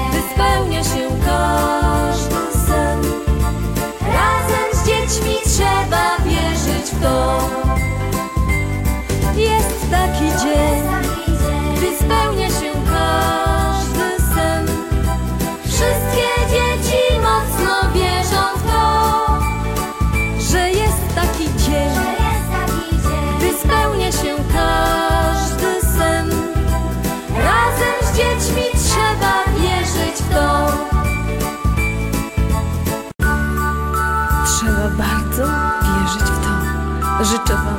gdy 0.10 0.22
spełnia 0.34 0.84
się 0.84 1.10
każdy 1.26 2.60
sen. 2.68 3.02
Razem 4.02 4.70
z 4.74 4.88
dziećmi 4.88 5.36
trzeba 5.46 6.18
wierzyć 6.26 6.92
w 6.92 7.02
to. 7.02 7.40
Jest 9.36 9.92
taki 9.92 10.26
dzień, 10.44 10.84
gdy 11.78 11.98
spełnia 11.98 12.50
się 12.50 12.75
każdy 13.16 14.24
sen. 14.34 14.68
Wszystkie 15.66 16.30
dzieci 16.50 17.02
mocno 17.22 17.92
wierzą 17.94 18.44
w 18.58 18.64
to, 18.72 19.28
że 20.52 20.70
jest 20.70 21.16
taki 21.16 21.44
dzień, 21.44 21.96
gdy 23.38 23.54
spełnia 23.58 24.12
się 24.12 24.36
każdy 24.54 25.82
sen. 25.82 26.30
Razem 27.44 27.96
z 28.02 28.18
dziećmi 28.18 28.64
trzeba 28.74 29.34
wierzyć 29.62 30.16
w 30.22 30.34
to. 30.34 30.72
Trzeba 34.46 34.90
bardzo 34.98 35.44
wierzyć 35.84 36.30
w 36.32 36.46
to. 36.46 37.26
Życzę 37.26 37.54
Wam 37.54 37.75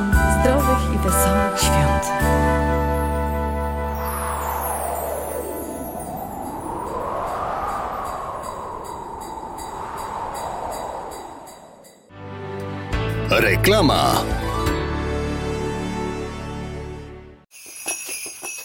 Reklama. 13.67 14.23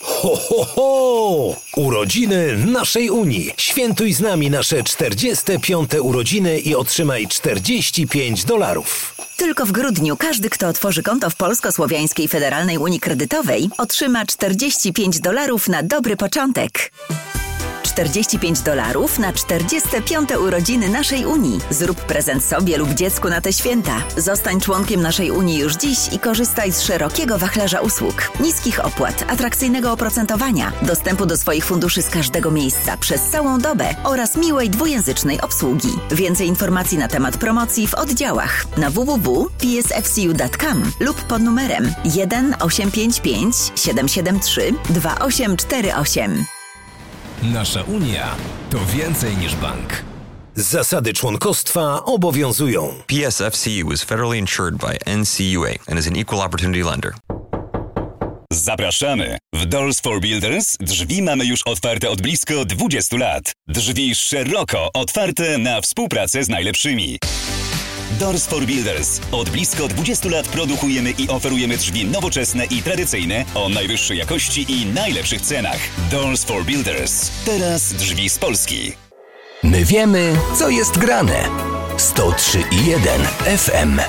Ho, 0.00 0.36
ho, 0.36 0.64
ho! 0.64 1.56
Urodziny 1.76 2.56
naszej 2.66 3.10
Unii. 3.10 3.52
Świętuj 3.56 4.12
z 4.12 4.20
nami 4.20 4.50
nasze 4.50 4.82
45. 4.82 5.90
urodziny 6.00 6.58
i 6.58 6.74
otrzymaj 6.74 7.28
45 7.28 8.44
dolarów. 8.44 9.14
Tylko 9.36 9.66
w 9.66 9.72
grudniu 9.72 10.16
każdy, 10.16 10.50
kto 10.50 10.68
otworzy 10.68 11.02
konto 11.02 11.30
w 11.30 11.34
Polsko-Słowiańskiej 11.34 12.28
Federalnej 12.28 12.78
Unii 12.78 13.00
Kredytowej, 13.00 13.70
otrzyma 13.78 14.26
45 14.26 15.20
dolarów 15.20 15.68
na 15.68 15.82
dobry 15.82 16.16
początek. 16.16 16.92
45 17.92 18.60
dolarów 18.60 19.18
na 19.18 19.32
45. 19.32 20.36
urodziny 20.36 20.88
naszej 20.88 21.26
Unii. 21.26 21.60
Zrób 21.70 22.00
prezent 22.00 22.44
sobie 22.44 22.78
lub 22.78 22.94
dziecku 22.94 23.28
na 23.28 23.40
te 23.40 23.52
święta. 23.52 24.02
Zostań 24.16 24.60
członkiem 24.60 25.02
naszej 25.02 25.30
Unii 25.30 25.58
już 25.58 25.76
dziś 25.76 25.98
i 26.12 26.18
korzystaj 26.18 26.72
z 26.72 26.80
szerokiego 26.80 27.38
wachlarza 27.38 27.80
usług, 27.80 28.32
niskich 28.40 28.84
opłat, 28.84 29.24
atrakcyjnego 29.28 29.92
oprocentowania, 29.92 30.72
dostępu 30.82 31.26
do 31.26 31.36
swoich 31.36 31.64
funduszy 31.64 32.02
z 32.02 32.10
każdego 32.10 32.50
miejsca 32.50 32.96
przez 32.96 33.22
całą 33.22 33.58
dobę 33.58 33.94
oraz 34.04 34.36
miłej 34.36 34.70
dwujęzycznej 34.70 35.40
obsługi. 35.40 35.92
Więcej 36.10 36.48
informacji 36.48 36.98
na 36.98 37.08
temat 37.08 37.36
promocji 37.36 37.86
w 37.86 37.94
oddziałach 37.94 38.66
na 38.76 38.90
www.psfcu.com 38.90 40.92
lub 41.00 41.22
pod 41.22 41.42
numerem 41.42 41.94
1 42.04 42.54
855 42.60 43.56
773 43.76 44.74
2848. 44.90 46.61
Nasza 47.42 47.82
Unia 47.82 48.36
to 48.70 48.78
więcej 48.86 49.36
niż 49.36 49.54
bank. 49.54 50.02
Zasady 50.54 51.12
członkostwa 51.12 52.04
obowiązują. 52.04 52.94
PSFCU 53.06 53.92
is 53.92 54.04
federally 54.04 54.38
insured 54.38 54.76
by 54.76 55.16
NCUA 55.16 55.70
and 55.88 56.00
is 56.00 56.06
an 56.06 56.16
equal 56.16 56.40
opportunity 56.40 56.84
lender. 56.84 57.12
Zapraszamy! 58.52 59.38
W 59.54 59.66
Doors 59.66 60.00
for 60.00 60.20
Builders 60.20 60.76
drzwi 60.80 61.22
mamy 61.22 61.44
już 61.44 61.60
otwarte 61.64 62.10
od 62.10 62.22
blisko 62.22 62.64
20 62.64 63.16
lat. 63.16 63.52
Drzwi 63.68 64.14
szeroko 64.14 64.90
otwarte 64.94 65.58
na 65.58 65.80
współpracę 65.80 66.44
z 66.44 66.48
najlepszymi. 66.48 67.18
Doors 68.18 68.46
for 68.46 68.66
Builders. 68.66 69.20
Od 69.32 69.50
blisko 69.50 69.88
20 69.88 70.28
lat 70.28 70.48
produkujemy 70.48 71.10
i 71.10 71.28
oferujemy 71.28 71.76
drzwi 71.76 72.04
nowoczesne 72.04 72.64
i 72.64 72.82
tradycyjne 72.82 73.44
o 73.54 73.68
najwyższej 73.68 74.18
jakości 74.18 74.66
i 74.68 74.86
najlepszych 74.86 75.40
cenach. 75.40 75.78
Doors 76.10 76.44
for 76.44 76.64
Builders. 76.64 77.30
Teraz 77.44 77.92
drzwi 77.92 78.28
z 78.28 78.38
Polski. 78.38 78.92
My 79.62 79.84
wiemy, 79.84 80.36
co 80.58 80.68
jest 80.68 80.98
grane. 80.98 81.48
103,1 81.96 83.58
FM. 83.58 84.00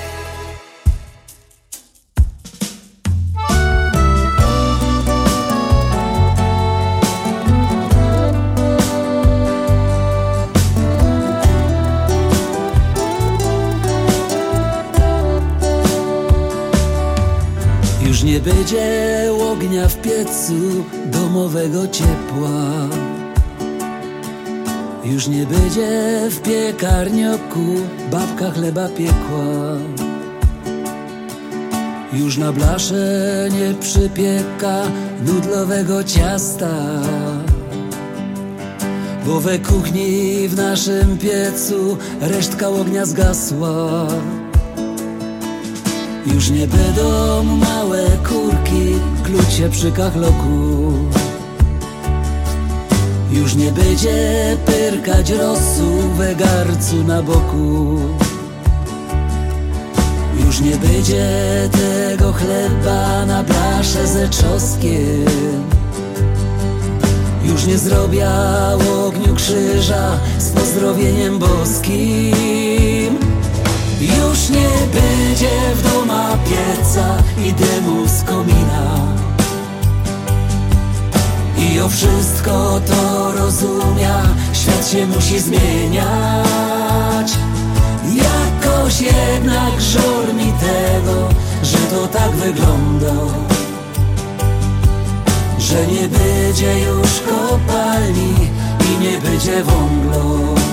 Nie 18.33 18.39
będzie 18.39 19.29
ognia 19.51 19.87
w 19.87 20.01
piecu 20.01 20.53
domowego 21.05 21.87
ciepła. 21.87 22.89
Już 25.03 25.27
nie 25.27 25.45
będzie 25.45 25.89
w 26.29 26.41
piekarnioku 26.41 27.65
babka 28.11 28.51
chleba 28.51 28.87
piekła. 28.89 29.77
Już 32.13 32.37
na 32.37 32.51
blasze 32.51 33.47
nie 33.51 33.73
przypieka 33.79 34.81
nudlowego 35.25 36.03
ciasta. 36.03 37.01
Bo 39.25 39.39
we 39.39 39.59
kuchni 39.59 40.47
w 40.47 40.55
naszym 40.55 41.17
piecu 41.17 41.97
resztka 42.21 42.69
ognia 42.69 43.05
zgasła. 43.05 44.07
Już 46.25 46.49
nie 46.49 46.67
będą 46.67 47.43
małe 47.43 48.03
kurki 48.29 48.99
klucie 49.23 49.69
przy 49.69 49.91
kachloku. 49.91 50.93
Już 53.31 53.55
nie 53.55 53.71
będzie 53.71 54.57
pyrkać 54.65 55.29
rosu 55.29 55.99
we 56.17 56.35
garcu 56.35 57.03
na 57.07 57.23
boku. 57.23 57.99
Już 60.45 60.59
nie 60.61 60.75
będzie 60.75 61.25
tego 61.71 62.33
chleba 62.33 63.25
na 63.25 63.43
blasze 63.43 64.07
ze 64.07 64.29
czosnkiem. 64.29 65.63
Już 67.45 67.65
nie 67.65 67.77
zrobię 67.77 68.27
ogniu 69.05 69.35
krzyża 69.35 70.19
z 70.37 70.49
pozdrowieniem 70.49 71.39
boskim. 71.39 73.02
Już 74.03 74.49
nie 74.49 74.69
będzie 74.93 75.49
w 75.75 75.93
doma 75.93 76.37
pieca 76.37 77.17
i 77.45 77.53
dymu 77.53 78.07
z 78.07 78.23
komina. 78.23 78.97
I 81.57 81.79
o 81.79 81.89
wszystko 81.89 82.81
to 82.87 83.31
rozumia, 83.31 84.21
świat 84.53 84.87
się 84.87 85.07
musi 85.07 85.39
zmieniać. 85.39 87.31
Jakoś 88.15 89.01
jednak 89.01 89.81
żal 89.81 90.35
mi 90.35 90.53
tego, 90.53 91.29
że 91.63 91.77
to 91.77 92.07
tak 92.07 92.31
wygląda. 92.31 93.33
Że 95.59 95.87
nie 95.87 96.07
będzie 96.07 96.79
już 96.79 97.09
kopalni 97.19 98.33
i 98.85 99.03
nie 99.03 99.17
będzie 99.17 99.63
wąglo. 99.63 100.72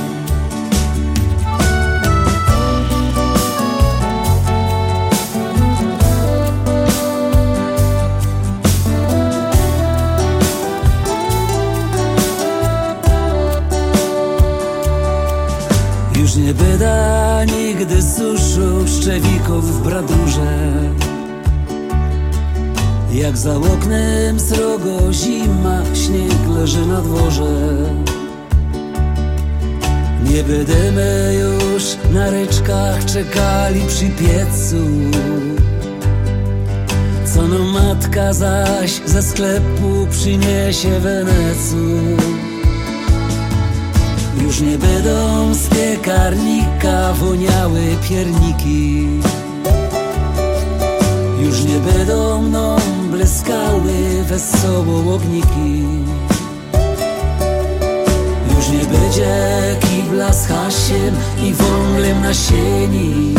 Już 16.31 16.39
nie 16.39 16.55
lata 16.81 17.45
nigdy 17.45 18.03
suszu 18.03 18.87
szczewików 18.87 19.79
w 19.79 19.83
bradurze. 19.83 20.73
Jak 23.13 23.37
za 23.37 23.57
oknem 23.57 24.41
srogo 24.41 25.13
zima, 25.13 25.83
śnieg 25.95 26.49
leży 26.57 26.87
na 26.87 27.01
dworze. 27.01 27.77
Nie 30.25 30.43
będziemy 30.45 31.35
już 31.41 31.85
na 32.13 32.31
ryczkach 32.31 33.05
czekali 33.05 33.81
przy 33.87 34.07
piecu. 34.07 34.77
Co 37.25 37.49
no 37.49 37.59
matka 37.65 38.33
zaś 38.33 39.01
ze 39.07 39.23
sklepu 39.23 40.07
przyniesie 40.11 41.01
wenecu? 41.01 41.77
Już 44.43 44.61
nie 44.61 44.79
będą 44.79 45.55
z 45.55 45.80
piekarnika 46.01 47.13
woniały 47.13 47.81
pierniki. 48.09 49.07
Już 51.41 51.65
nie 51.65 51.79
będą 51.79 52.43
mną 52.43 52.77
bleskały 53.11 54.25
wesoło 54.25 55.15
ogniki. 55.15 55.85
Już 58.57 58.69
nie 58.69 58.99
będzie 58.99 59.37
kibla 59.81 60.33
z 60.33 60.47
hasiem 60.47 61.15
i 61.43 61.53
wąglem 61.53 62.23
na 62.23 62.35
sieni. 62.35 63.35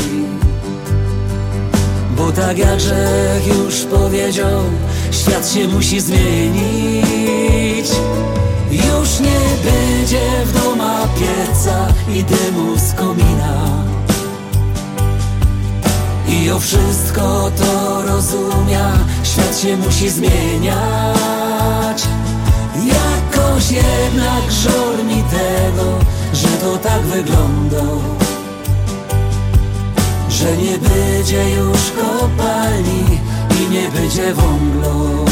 Bo 2.18 2.32
tak 2.32 2.58
jak 2.58 2.78
Grzech 2.78 3.48
już 3.48 3.76
powiedział, 3.82 4.62
świat 5.12 5.50
się 5.50 5.68
musi 5.68 6.02
zmienić 6.02 7.88
nie 9.22 9.72
będzie 9.72 10.46
w 10.46 10.54
doma 10.54 11.08
pieca 11.20 11.88
i 12.10 12.24
dymu 12.24 12.78
z 12.78 12.94
komina. 12.94 13.84
I 16.28 16.52
o 16.52 16.60
wszystko 16.60 17.52
to 17.58 18.02
rozumia, 18.02 18.92
świat 19.24 19.60
się 19.60 19.78
musi 19.78 20.10
zmieniać. 20.10 22.04
Jakoś 22.76 23.72
jednak 23.72 24.52
żal 24.52 25.06
mi 25.06 25.24
tego, 25.24 26.00
że 26.34 26.48
to 26.48 26.78
tak 26.78 27.02
wygląda. 27.02 27.84
Że 30.30 30.58
nie 30.58 30.78
będzie 30.78 31.50
już 31.50 31.80
kopalni 31.92 33.20
i 33.62 33.70
nie 33.70 33.90
będzie 33.90 34.34
wąglo 34.34 35.26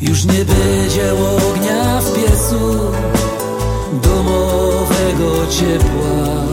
już 0.00 0.24
nie 0.24 0.44
będzie 0.44 1.12
ognia 1.12 2.00
w 2.00 2.12
piecu 2.12 2.92
Domowego 4.02 5.46
ciepła. 5.50 6.44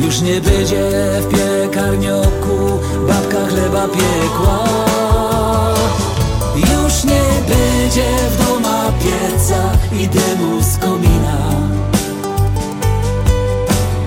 Już 0.00 0.20
nie 0.20 0.40
będzie 0.40 0.90
w 1.20 1.28
piekarnioku 1.28 2.80
Babka 3.08 3.46
chleba 3.46 3.88
piekła. 3.88 4.64
Już 6.56 7.04
nie 7.04 7.22
będzie 7.48 8.06
w 8.30 8.46
doma 8.46 8.92
pieca 9.02 9.72
I 10.00 10.08
dymu 10.08 10.62
z 10.62 10.76
komina. 10.78 11.38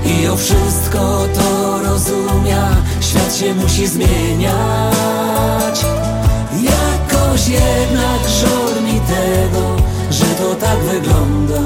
I 0.05 0.27
o 0.27 0.35
wszystko 0.35 1.27
to 1.33 1.79
rozumia 1.83 2.75
Świat 3.01 3.35
się 3.35 3.53
musi 3.53 3.87
zmieniać 3.87 4.83
Jakoś 7.33 7.47
jednak 7.47 8.29
żal 8.29 8.83
mi 8.83 8.99
tego, 8.99 9.75
że 10.11 10.25
to 10.25 10.55
tak 10.55 10.79
wygląda. 10.79 11.61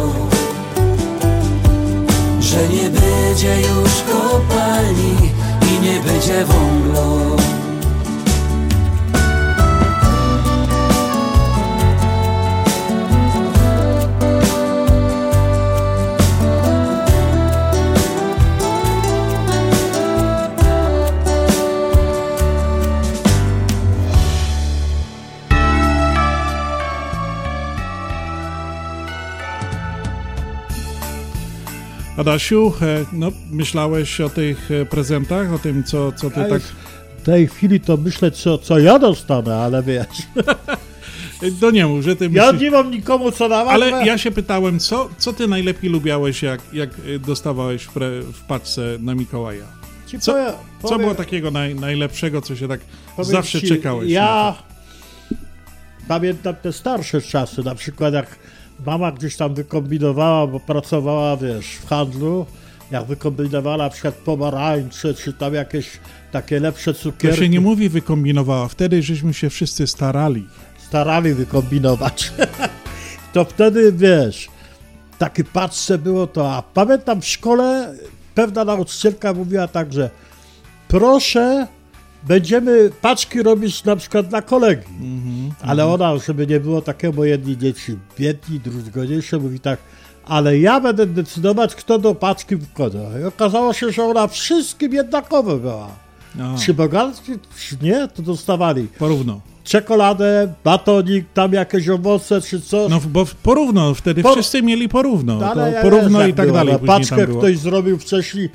Że 2.39 2.67
nie 2.67 2.89
będzie 2.89 3.61
już 3.61 3.91
kopalni 4.11 5.15
i 5.61 5.79
nie 5.81 5.99
będzie 5.99 6.45
wąglo 6.45 7.35
Adasiu, 32.17 32.73
e, 32.81 33.05
no, 33.13 33.31
myślałeś 33.51 34.21
o 34.21 34.29
tych 34.29 34.71
e, 34.71 34.85
prezentach, 34.85 35.53
o 35.53 35.59
tym, 35.59 35.83
co, 35.83 36.11
co 36.11 36.29
ty 36.29 36.39
Ja 36.39 36.49
tak... 36.49 36.61
W 37.17 37.21
tej 37.29 37.47
chwili 37.47 37.79
to 37.79 37.97
myślę, 37.97 38.31
co, 38.31 38.57
co 38.57 38.79
ja 38.79 38.99
dostanę, 38.99 39.55
ale 39.55 39.83
wiesz. 39.83 40.07
No 41.61 41.71
nie 41.71 41.85
mów, 41.85 42.03
że 42.03 42.15
ty 42.15 42.29
Ja 42.31 42.45
myślisz... 42.45 42.61
nie 42.61 42.71
mam 42.71 42.91
nikomu 42.91 43.31
co 43.31 43.49
dawać. 43.49 43.73
Ale 43.73 44.05
ja 44.05 44.17
się 44.17 44.31
pytałem, 44.31 44.79
co, 44.79 45.09
co 45.17 45.33
ty 45.33 45.47
najlepiej 45.47 45.89
lubiałeś, 45.89 46.43
jak, 46.43 46.61
jak 46.73 46.89
e, 47.15 47.19
dostawałeś 47.19 47.83
w, 47.83 47.91
pre, 47.93 48.21
w 48.21 48.41
paczce 48.41 48.81
na 48.99 49.15
Mikołaja? 49.15 49.65
Ci 50.07 50.19
Co, 50.19 50.31
powiem- 50.31 50.53
co 50.81 50.87
powiem- 50.87 51.01
było 51.01 51.15
takiego 51.15 51.51
naj, 51.51 51.75
najlepszego, 51.75 52.41
co 52.41 52.55
się 52.55 52.67
tak 52.67 52.79
zawsze 53.19 53.61
ci, 53.61 53.67
czekałeś? 53.67 54.09
Ja 54.11 54.55
pamiętam 56.07 56.55
te 56.55 56.73
starsze 56.73 57.21
czasy, 57.21 57.63
na 57.63 57.75
przykład 57.75 58.13
jak 58.13 58.39
mama 58.85 59.11
gdzieś 59.11 59.35
tam 59.37 59.53
wykombinowała, 59.55 60.47
bo 60.47 60.59
pracowała, 60.59 61.37
wiesz, 61.37 61.65
w 61.67 61.87
handlu, 61.87 62.45
jak 62.91 63.05
wykombinowała 63.05 63.77
na 63.77 63.89
przykład 63.89 64.13
pomarańcze, 64.15 65.13
czy 65.13 65.33
tam 65.33 65.53
jakieś 65.53 65.87
takie 66.31 66.59
lepsze 66.59 66.93
To 66.93 66.99
cukierki. 66.99 67.39
się 67.39 67.49
nie 67.49 67.59
mówi 67.59 67.89
wykombinowała, 67.89 68.67
wtedy 68.67 69.01
żeśmy 69.03 69.33
się 69.33 69.49
wszyscy 69.49 69.87
starali. 69.87 70.47
starali 70.87 71.33
wykombinować. 71.33 72.31
to 73.33 73.45
wtedy, 73.45 73.91
wiesz, 73.91 74.47
takie 75.17 75.43
patrzce 75.43 75.97
było 75.97 76.27
to, 76.27 76.53
a 76.53 76.61
pamiętam 76.61 77.21
w 77.21 77.25
szkole 77.27 77.95
pewna 78.35 78.65
nauczycielka 78.65 79.33
mówiła 79.33 79.67
tak, 79.67 79.93
że 79.93 80.09
proszę, 80.87 81.67
będziemy 82.27 82.89
paczki 83.01 83.43
robić 83.43 83.83
na 83.83 83.95
przykład 83.95 84.27
dla 84.27 84.41
kolegi. 84.41 84.83
Ale 85.61 85.85
ona, 85.85 86.17
żeby 86.17 86.47
nie 86.47 86.59
było 86.59 86.81
takiego, 86.81 87.13
bo 87.13 87.25
jedni 87.25 87.57
dzieci 87.57 87.97
biedni, 88.19 88.59
drudzy 88.59 88.91
godniejsze, 88.91 89.39
mówi 89.39 89.59
tak, 89.59 89.79
ale 90.25 90.59
ja 90.59 90.79
będę 90.81 91.05
decydować, 91.05 91.75
kto 91.75 91.99
do 91.99 92.15
paczki 92.15 92.57
wkłada. 92.57 93.19
I 93.21 93.23
okazało 93.23 93.73
się, 93.73 93.91
że 93.91 94.03
ona 94.03 94.27
wszystkim 94.27 94.93
jednakowo 94.93 95.57
była. 95.57 95.87
A. 96.41 96.57
Czy 96.57 96.73
bogatsi, 96.73 97.31
czy 97.69 97.77
nie, 97.81 98.07
to 98.07 98.21
dostawali 98.21 98.87
Porówno. 98.99 99.41
czekoladę, 99.63 100.53
batonik, 100.63 101.25
tam 101.33 101.53
jakieś 101.53 101.89
owoce 101.89 102.41
czy 102.41 102.61
coś. 102.61 102.91
No 102.91 102.99
bo 103.09 103.25
porówno, 103.43 103.93
wtedy 103.93 104.23
Por- 104.23 104.33
wszyscy 104.33 104.61
mieli 104.61 104.89
porówno. 104.89 105.35
No, 105.35 105.51
ale 105.51 105.81
porówno 105.81 106.27
i 106.27 106.33
tak 106.33 106.45
było, 106.45 106.57
dalej. 106.57 106.73
No, 106.73 106.87
paczkę 106.87 107.27
ktoś 107.27 107.57
zrobił 107.57 107.97
wcześniej 107.97 108.49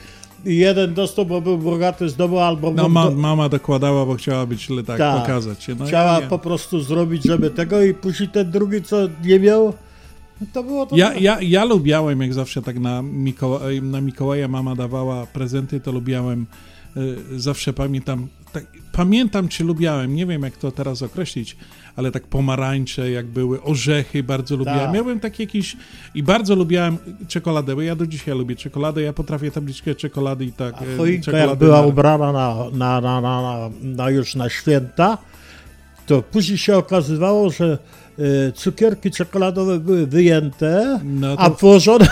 jeden 0.45 0.95
dostał, 0.95 1.27
bo 1.27 1.41
był 1.41 1.59
bogaty 1.59 2.09
z 2.09 2.17
domu, 2.17 2.39
albo 2.39 2.71
No 2.71 2.89
ma, 2.89 3.11
mama 3.11 3.49
dokładała, 3.49 4.07
bo 4.07 4.15
chciała 4.15 4.47
być 4.47 4.69
tak, 4.87 4.99
Tak. 4.99 5.21
pokazać 5.21 5.65
się. 5.65 5.75
No, 5.75 5.85
chciała 5.87 6.21
ja, 6.21 6.29
po 6.29 6.39
prostu 6.39 6.81
zrobić, 6.81 7.25
żeby 7.25 7.51
tego 7.51 7.83
i 7.83 7.95
później 7.95 8.29
ten 8.29 8.51
drugi, 8.51 8.83
co 8.83 8.97
nie 9.25 9.41
miał, 9.41 9.75
to 10.53 10.63
było 10.63 10.87
to. 10.87 10.97
Ja, 10.97 11.15
ja, 11.15 11.41
ja 11.41 11.65
lubiałem, 11.65 12.21
jak 12.21 12.35
zawsze 12.35 12.63
tak 12.63 12.79
na, 12.79 13.03
na 13.83 14.01
Mikołaja 14.01 14.49
mama 14.49 14.75
dawała 14.77 15.27
prezenty, 15.27 15.81
to 15.81 15.93
lubiałem, 15.93 16.47
y, 16.97 17.41
zawsze 17.41 17.73
pamiętam, 17.73 18.29
tak, 18.53 18.65
pamiętam 18.93 19.49
czy 19.49 19.65
lubiałem, 19.65 20.15
nie 20.15 20.27
wiem 20.27 20.43
jak 20.43 20.57
to 20.57 20.71
teraz 20.71 21.03
określić, 21.03 21.57
ale 21.97 22.11
tak 22.11 22.23
pomarańcze 22.23 23.11
jak 23.11 23.27
były, 23.27 23.63
orzechy 23.63 24.23
bardzo 24.23 24.57
lubiałem. 24.57 24.81
Tak. 24.81 24.95
Miałem 24.95 25.21
taki 25.21 25.43
jakiś, 25.43 25.77
i 26.15 26.23
bardzo 26.23 26.55
lubiałem 26.55 26.97
czekoladę, 27.29 27.75
bo 27.75 27.83
ja 27.83 27.97
do 27.97 28.07
dzisiaj 28.07 28.35
lubię 28.39 28.57
czekoladę, 28.57 29.03
ja 29.03 29.13
potrafię 29.13 29.51
tabliczkę 29.51 29.95
czekolady 29.95 30.45
i 30.45 30.53
tak. 30.53 30.75
A 30.75 30.97
choinka 30.97 31.25
czekolady 31.25 31.49
jak 31.51 31.59
była 31.59 31.81
na- 31.81 31.87
ubrana 31.87 32.33
na, 32.33 32.55
na, 32.73 33.01
na, 33.01 33.21
na, 33.21 33.71
na, 33.83 34.11
już 34.11 34.35
na 34.35 34.49
święta, 34.51 35.19
to 36.07 36.23
później 36.23 36.59
się 36.59 36.77
okazywało, 36.77 37.51
że 37.51 37.79
y, 38.49 38.53
cukierki 38.53 39.11
czekoladowe 39.11 39.79
były 39.79 40.07
wyjęte, 40.07 41.01
No 41.05 41.37
to- 41.37 41.43
a 41.43 41.51
włożone 41.51 42.07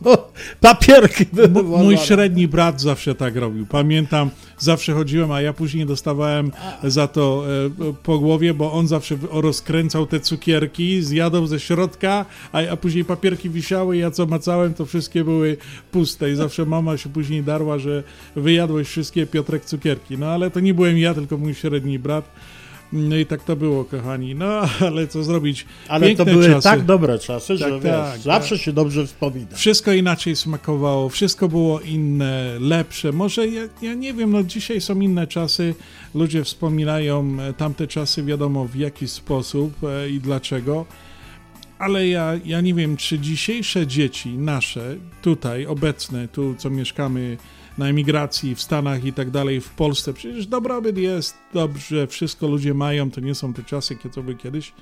bo 0.00 0.16
papierki 0.60 1.26
były 1.32 1.84
Mój 1.84 1.98
średni 1.98 2.48
brat 2.48 2.80
zawsze 2.80 3.14
tak 3.14 3.36
robił. 3.36 3.66
Pamiętam, 3.66 4.30
zawsze 4.58 4.92
chodziłem, 4.92 5.32
a 5.32 5.40
ja 5.40 5.52
później 5.52 5.86
dostawałem 5.86 6.52
za 6.84 7.08
to 7.08 7.44
e, 7.90 7.92
po 8.02 8.18
głowie, 8.18 8.54
bo 8.54 8.72
on 8.72 8.88
zawsze 8.88 9.16
rozkręcał 9.30 10.06
te 10.06 10.20
cukierki, 10.20 11.02
zjadał 11.02 11.46
ze 11.46 11.60
środka, 11.60 12.26
a, 12.52 12.58
a 12.70 12.76
później 12.76 13.04
papierki 13.04 13.50
wisiały, 13.50 13.96
ja 13.96 14.10
co 14.10 14.26
macałem, 14.26 14.74
to 14.74 14.86
wszystkie 14.86 15.24
były 15.24 15.56
puste 15.92 16.30
i 16.30 16.34
zawsze 16.34 16.66
mama 16.66 16.96
się 16.96 17.08
później 17.08 17.42
darła, 17.42 17.78
że 17.78 18.02
wyjadłeś 18.36 18.88
wszystkie 18.88 19.26
Piotrek 19.26 19.64
cukierki. 19.64 20.18
No 20.18 20.26
ale 20.26 20.50
to 20.50 20.60
nie 20.60 20.74
byłem 20.74 20.98
ja, 20.98 21.14
tylko 21.14 21.36
mój 21.38 21.54
średni 21.54 21.98
brat. 21.98 22.24
No 22.94 23.16
i 23.16 23.26
tak 23.26 23.44
to 23.44 23.56
było, 23.56 23.84
kochani. 23.84 24.34
No, 24.34 24.60
ale 24.86 25.06
co 25.06 25.24
zrobić? 25.24 25.66
Ale 25.88 26.06
Piękne 26.06 26.24
to 26.24 26.30
były 26.30 26.46
czasy. 26.46 26.68
tak 26.68 26.82
dobre 26.84 27.18
czasy, 27.18 27.56
że 27.56 27.64
Tak, 27.70 27.80
wiesz, 27.82 27.92
tak, 27.92 28.20
zawsze 28.20 28.58
się 28.58 28.72
dobrze 28.72 29.06
wspomina. 29.06 29.56
Wszystko 29.56 29.92
inaczej 29.92 30.36
smakowało, 30.36 31.08
wszystko 31.08 31.48
było 31.48 31.80
inne, 31.80 32.56
lepsze. 32.60 33.12
Może 33.12 33.48
ja, 33.48 33.62
ja 33.82 33.94
nie 33.94 34.14
wiem, 34.14 34.30
no 34.32 34.42
dzisiaj 34.42 34.80
są 34.80 35.00
inne 35.00 35.26
czasy, 35.26 35.74
ludzie 36.14 36.44
wspominają 36.44 37.36
e, 37.40 37.52
tamte 37.52 37.86
czasy, 37.86 38.22
wiadomo 38.22 38.64
w 38.64 38.76
jaki 38.76 39.08
sposób 39.08 39.72
e, 39.84 40.10
i 40.10 40.20
dlaczego, 40.20 40.86
ale 41.78 42.08
ja, 42.08 42.32
ja 42.44 42.60
nie 42.60 42.74
wiem, 42.74 42.96
czy 42.96 43.18
dzisiejsze 43.18 43.86
dzieci, 43.86 44.28
nasze, 44.28 44.96
tutaj, 45.22 45.66
obecne, 45.66 46.28
tu 46.28 46.54
co 46.58 46.70
mieszkamy 46.70 47.36
na 47.78 47.88
emigracji, 47.88 48.54
w 48.54 48.62
Stanach 48.62 49.04
i 49.04 49.12
tak 49.12 49.30
dalej, 49.30 49.60
w 49.60 49.70
Polsce, 49.70 50.12
przecież 50.12 50.46
dobrobyt 50.46 50.98
jest, 50.98 51.36
dobrze, 51.54 52.06
wszystko 52.06 52.48
ludzie 52.48 52.74
mają, 52.74 53.10
to 53.10 53.20
nie 53.20 53.34
są 53.34 53.52
te 53.52 53.62
czasy, 53.62 53.94
jakie 53.94 54.08
to 54.08 54.22
były 54.22 54.36
kiedyś. 54.36 54.72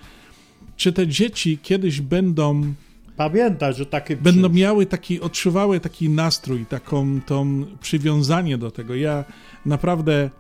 Czy 0.77 0.93
te 0.93 1.07
dzieci 1.07 1.59
kiedyś 1.63 2.01
będą 2.01 2.75
Pamiętaj, 3.17 3.75
że 3.75 3.87
takie 3.87 4.17
będą 4.17 4.49
miały 4.49 4.87
taki, 4.87 5.21
odczuwały 5.21 5.81
taki 5.81 6.09
nastrój, 6.09 6.67
taką 6.67 7.21
tą 7.21 7.67
przywiązanie 7.81 8.59
do 8.59 8.71
tego. 8.71 8.95
Ja 8.95 9.25
naprawdę 9.67 10.31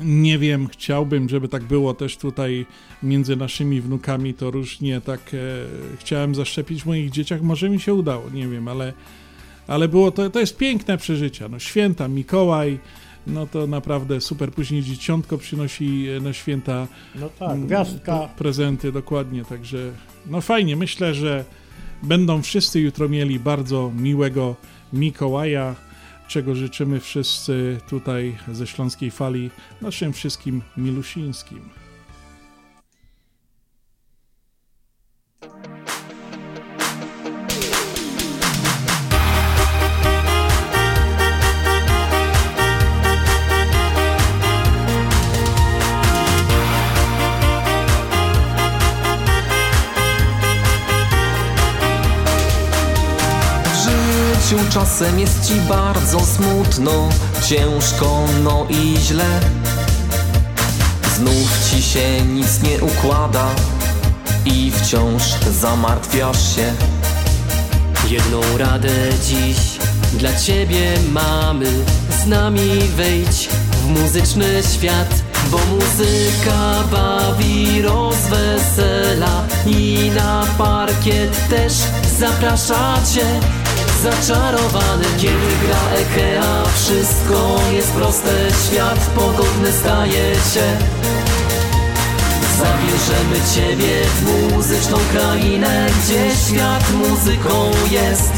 nie 0.00 0.38
wiem, 0.38 0.68
chciałbym, 0.68 1.28
żeby 1.28 1.48
tak 1.48 1.64
było 1.64 1.94
też 1.94 2.16
tutaj 2.16 2.66
między 3.02 3.36
naszymi 3.36 3.80
wnukami, 3.80 4.34
to 4.34 4.50
różnie 4.50 5.00
tak 5.00 5.20
e, 5.34 5.38
chciałem 5.98 6.34
zaszczepić 6.34 6.82
w 6.82 6.86
moich 6.86 7.10
dzieciach, 7.10 7.42
może 7.42 7.70
mi 7.70 7.80
się 7.80 7.94
udało, 7.94 8.30
nie 8.34 8.48
wiem, 8.48 8.68
ale, 8.68 8.92
ale 9.66 9.88
było 9.88 10.10
to, 10.10 10.30
to 10.30 10.40
jest 10.40 10.56
piękne 10.56 10.98
przeżycia, 10.98 11.48
no 11.48 11.58
święta, 11.58 12.08
Mikołaj, 12.08 12.78
no 13.26 13.46
to 13.46 13.66
naprawdę 13.66 14.20
super, 14.20 14.50
później 14.52 14.82
dzieciątko 14.82 15.38
przynosi 15.38 16.08
e, 16.08 16.20
na 16.20 16.32
święta 16.32 16.88
No 17.14 17.28
tak, 17.28 17.50
mm, 17.50 17.66
gwiazdka. 17.66 18.12
pre- 18.12 18.28
prezenty, 18.28 18.92
dokładnie, 18.92 19.44
także 19.44 19.90
no 20.26 20.40
fajnie, 20.40 20.76
myślę, 20.76 21.14
że 21.14 21.44
będą 22.02 22.42
wszyscy 22.42 22.80
jutro 22.80 23.08
mieli 23.08 23.40
bardzo 23.40 23.92
miłego 23.96 24.56
Mikołaja, 24.92 25.74
czego 26.28 26.54
życzymy 26.54 27.00
wszyscy 27.00 27.78
tutaj 27.88 28.36
ze 28.52 28.66
Śląskiej 28.66 29.10
Fali, 29.10 29.50
naszym 29.80 30.12
wszystkim 30.12 30.62
milusińskim. 30.76 31.60
Czasem 54.72 55.18
jest 55.18 55.48
ci 55.48 55.54
bardzo 55.54 56.20
smutno, 56.20 57.08
ciężko, 57.46 58.24
no 58.44 58.66
i 58.70 58.96
źle. 59.00 59.40
Znów 61.16 61.70
ci 61.70 61.82
się 61.82 62.22
nic 62.22 62.62
nie 62.62 62.80
układa 62.80 63.46
i 64.44 64.70
wciąż 64.70 65.22
zamartwiasz 65.60 66.56
się. 66.56 66.72
Jedną 68.08 68.40
radę 68.58 68.92
dziś 69.28 69.56
dla 70.12 70.36
ciebie 70.36 70.94
mamy 71.12 71.66
Z 72.22 72.26
nami 72.26 72.80
wejdź 72.96 73.48
w 73.72 74.00
muzyczny 74.00 74.62
świat 74.74 75.14
Bo 75.50 75.58
muzyka 75.58 76.84
bawi, 76.92 77.82
rozwesela 77.82 79.44
I 79.66 80.10
na 80.16 80.46
parkiet 80.58 81.48
też 81.48 81.72
zaprasza 82.18 82.98
cię 83.14 83.40
Zaczarowany, 84.02 85.04
kiedy 85.18 85.66
gra 85.66 85.98
Ekea 86.00 86.64
Wszystko 86.74 87.60
jest 87.72 87.92
proste, 87.92 88.30
świat 88.66 88.98
pogodny 88.98 89.72
staje 89.72 90.34
się 90.34 90.76
Zabierzemy 92.58 93.36
Ciebie 93.54 94.04
w 94.04 94.52
muzyczną 94.52 94.96
krainę, 95.12 95.86
gdzie 96.04 96.36
świat 96.46 96.90
muzyką 96.92 97.70
jest. 97.90 98.32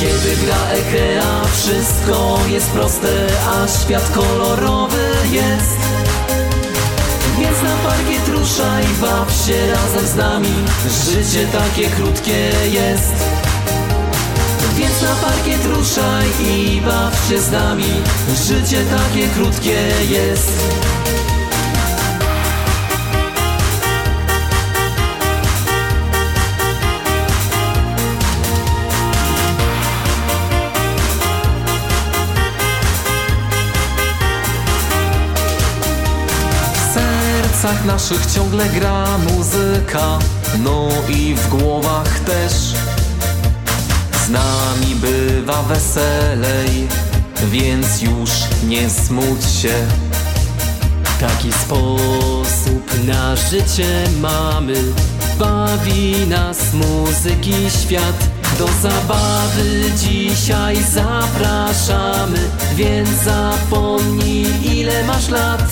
Kiedy 0.00 0.36
gra 0.36 0.70
Ekea, 0.72 1.44
wszystko 1.54 2.38
jest 2.50 2.70
proste, 2.70 3.26
a 3.48 3.68
świat 3.68 4.10
kolorowy 4.14 5.10
jest. 5.30 5.76
Więc 7.38 7.62
na 7.62 7.76
parkiet 7.76 8.28
ruszaj, 8.28 8.84
baw 9.00 9.32
się 9.46 9.66
razem 9.66 10.06
z 10.06 10.16
nami, 10.16 10.54
życie 11.04 11.46
takie 11.52 11.90
krótkie 11.90 12.50
jest. 12.70 13.43
Więc 14.76 15.02
na 15.02 15.14
parkiet 15.14 15.64
ruszaj 15.64 16.26
i 16.40 16.80
baw 16.80 17.28
się 17.28 17.40
z 17.40 17.50
nami, 17.50 17.92
życie 18.46 18.84
takie 18.84 19.28
krótkie 19.28 19.80
jest. 20.10 20.52
W 36.74 36.94
sercach 36.94 37.84
naszych 37.84 38.26
ciągle 38.26 38.68
gra 38.68 39.18
muzyka, 39.18 40.18
no 40.58 40.88
i 41.08 41.34
w 41.34 41.48
głowach 41.48 42.20
też. 42.20 42.74
Z 44.24 44.28
nami 44.28 44.94
bywa 44.94 45.62
weselej, 45.62 46.88
więc 47.50 48.02
już 48.02 48.30
nie 48.68 48.90
smuć 48.90 49.44
się. 49.62 49.74
Taki 51.20 51.52
sposób 51.52 53.04
na 53.06 53.36
życie 53.36 54.04
mamy. 54.20 54.74
Bawi 55.38 56.26
nas 56.26 56.58
muzyki 56.74 57.54
świat. 57.82 58.28
Do 58.58 58.66
zabawy 58.82 59.82
dzisiaj 59.96 60.76
zapraszamy. 60.82 62.38
Więc 62.76 63.08
zapomnij 63.08 64.46
ile 64.78 65.04
masz 65.04 65.28
lat 65.28 65.63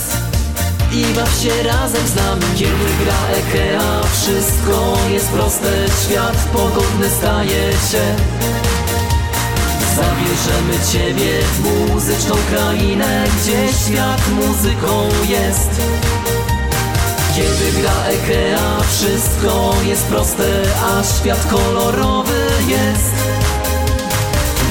I 0.92 1.05
baw 1.14 1.40
się 1.40 1.62
razem 1.62 2.07
z 2.07 2.14
nami 2.14 2.42
Kiedy 2.57 3.05
gra 3.05 3.38
Ekea 3.38 4.02
Wszystko 4.12 4.98
jest 5.11 5.28
proste 5.28 5.87
Świat 6.05 6.37
pogodny 6.52 7.11
staje 7.18 7.72
się 7.72 8.16
Zabierzemy 9.96 10.74
Ciebie 10.92 11.33
w 11.42 11.90
muzyczną 11.90 12.35
krainę, 12.50 13.24
gdzie 13.37 13.68
świat 13.87 14.22
muzyką 14.28 15.09
jest. 15.28 15.70
Kiedy 17.37 17.81
gra 17.81 18.05
Ekea, 18.05 18.81
wszystko 18.90 19.74
jest 19.87 20.05
proste, 20.07 20.62
a 20.85 21.02
świat 21.05 21.46
kolorowy 21.50 22.46
jest. 22.68 23.12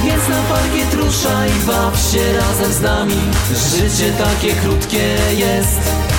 Więc 0.04 0.28
na 0.28 0.42
parkiet 0.42 0.94
ruszaj, 0.94 1.50
baw 1.66 1.98
się 2.12 2.32
razem 2.32 2.72
z 2.72 2.80
nami, 2.80 3.20
życie 3.70 4.12
takie 4.12 4.52
krótkie 4.52 5.16
jest. 5.36 6.11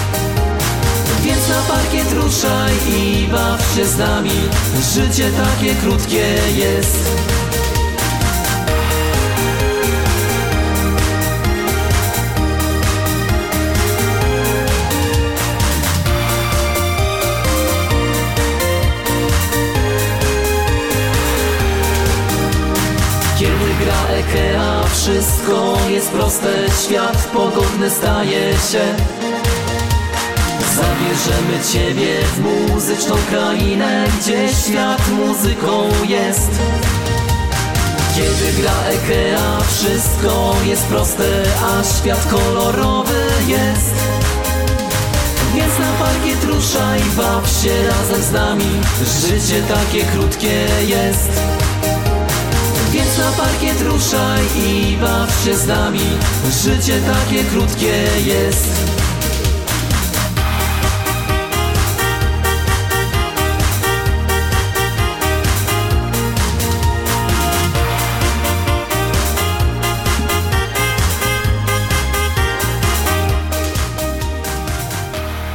Więc 1.24 1.50
na 1.50 1.62
parkiet 1.62 2.14
ruszaj 2.14 2.74
i 2.90 3.28
baw 3.28 3.76
się 3.76 3.86
z 3.86 3.98
nami, 3.98 4.30
życie 4.94 5.32
takie 5.32 5.76
krótkie 5.76 6.26
jest. 6.56 6.98
Kiedy 23.40 23.86
gra 23.86 24.16
Ekea, 24.18 24.84
wszystko 24.92 25.78
jest 25.90 26.10
proste, 26.10 26.54
świat 26.86 27.30
pogodny 27.34 27.90
staje 27.90 28.54
się. 28.72 29.23
Zabierzemy 30.84 31.64
Ciebie 31.74 32.18
w 32.36 32.40
muzyczną 32.40 33.16
krainę, 33.30 34.06
gdzie 34.20 34.50
świat 34.50 35.02
muzyką 35.10 35.90
jest. 36.08 36.52
Kiedy 38.16 38.62
gra 38.62 38.72
Ekea, 38.90 39.60
wszystko 39.68 40.56
jest 40.66 40.84
proste, 40.84 41.44
a 41.64 41.84
świat 41.84 42.28
kolorowy 42.32 43.24
jest. 43.48 43.94
Więc 45.56 45.80
na 45.80 46.06
parkiet 46.06 46.44
ruszaj, 46.44 47.02
baw 47.18 47.50
się 47.50 47.88
razem 47.88 48.22
z 48.22 48.32
nami, 48.32 48.82
życie 49.22 49.62
takie 49.62 50.04
krótkie 50.04 50.68
jest. 50.88 51.30
Więc 52.92 53.18
na 53.18 53.32
parkiet 53.32 53.82
ruszaj 53.82 54.42
i 54.58 54.98
baw 54.98 55.44
się 55.46 55.56
z 55.56 55.68
nami 55.68 56.18
Życie 56.64 57.02
takie 57.02 57.44
krótkie 57.44 58.08
jest 58.26 59.03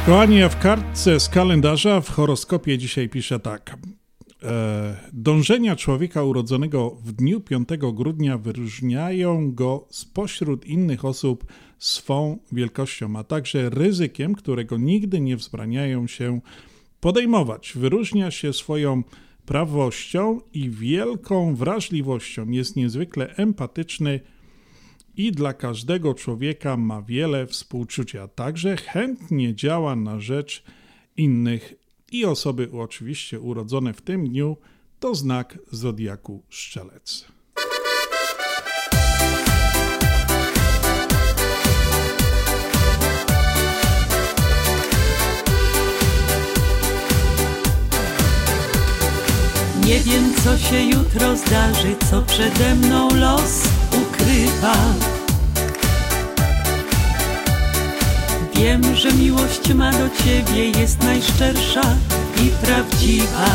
Kochani, 0.09 0.43
a 0.43 0.49
w 0.49 0.59
kartce 0.59 1.19
z 1.19 1.29
kalendarza 1.29 2.01
w 2.01 2.09
horoskopie 2.09 2.77
dzisiaj 2.77 3.09
pisze 3.09 3.39
tak. 3.39 3.77
E, 4.43 4.97
dążenia 5.13 5.75
człowieka 5.75 6.23
urodzonego 6.23 6.89
w 6.89 7.11
dniu 7.11 7.41
5 7.41 7.69
grudnia 7.93 8.37
wyróżniają 8.37 9.51
go 9.53 9.87
spośród 9.89 10.65
innych 10.65 11.05
osób 11.05 11.45
swą 11.79 12.37
wielkością, 12.51 13.15
a 13.15 13.23
także 13.23 13.69
ryzykiem, 13.69 14.35
którego 14.35 14.77
nigdy 14.77 15.21
nie 15.21 15.37
wzbraniają 15.37 16.07
się 16.07 16.41
podejmować. 16.99 17.73
Wyróżnia 17.75 18.31
się 18.31 18.53
swoją 18.53 19.03
prawością 19.45 20.41
i 20.53 20.69
wielką 20.69 21.55
wrażliwością. 21.55 22.49
Jest 22.49 22.75
niezwykle 22.75 23.35
empatyczny 23.35 24.19
i 25.17 25.31
dla 25.31 25.53
każdego 25.53 26.13
człowieka 26.13 26.77
ma 26.77 27.01
wiele 27.01 27.47
współczucia. 27.47 28.27
Także 28.27 28.77
chętnie 28.77 29.55
działa 29.55 29.95
na 29.95 30.19
rzecz 30.19 30.63
innych 31.17 31.73
i 32.11 32.25
osoby 32.25 32.69
oczywiście 32.73 33.39
urodzone 33.39 33.93
w 33.93 34.01
tym 34.01 34.29
dniu 34.29 34.57
to 34.99 35.15
znak 35.15 35.59
zodiaku 35.71 36.43
Szczelec. 36.49 37.25
Nie 49.85 49.99
wiem, 49.99 50.33
co 50.43 50.57
się 50.57 50.81
jutro 50.83 51.37
zdarzy, 51.37 51.95
co 52.09 52.21
przede 52.21 52.75
mną 52.75 53.09
los 53.15 53.78
ukrywa. 54.19 54.75
Wiem, 58.55 58.95
że 58.95 59.13
miłość 59.13 59.73
ma 59.73 59.91
do 59.91 60.09
ciebie 60.23 60.69
jest 60.69 61.03
najszczersza 61.03 61.81
i 62.43 62.49
prawdziwa. 62.65 63.45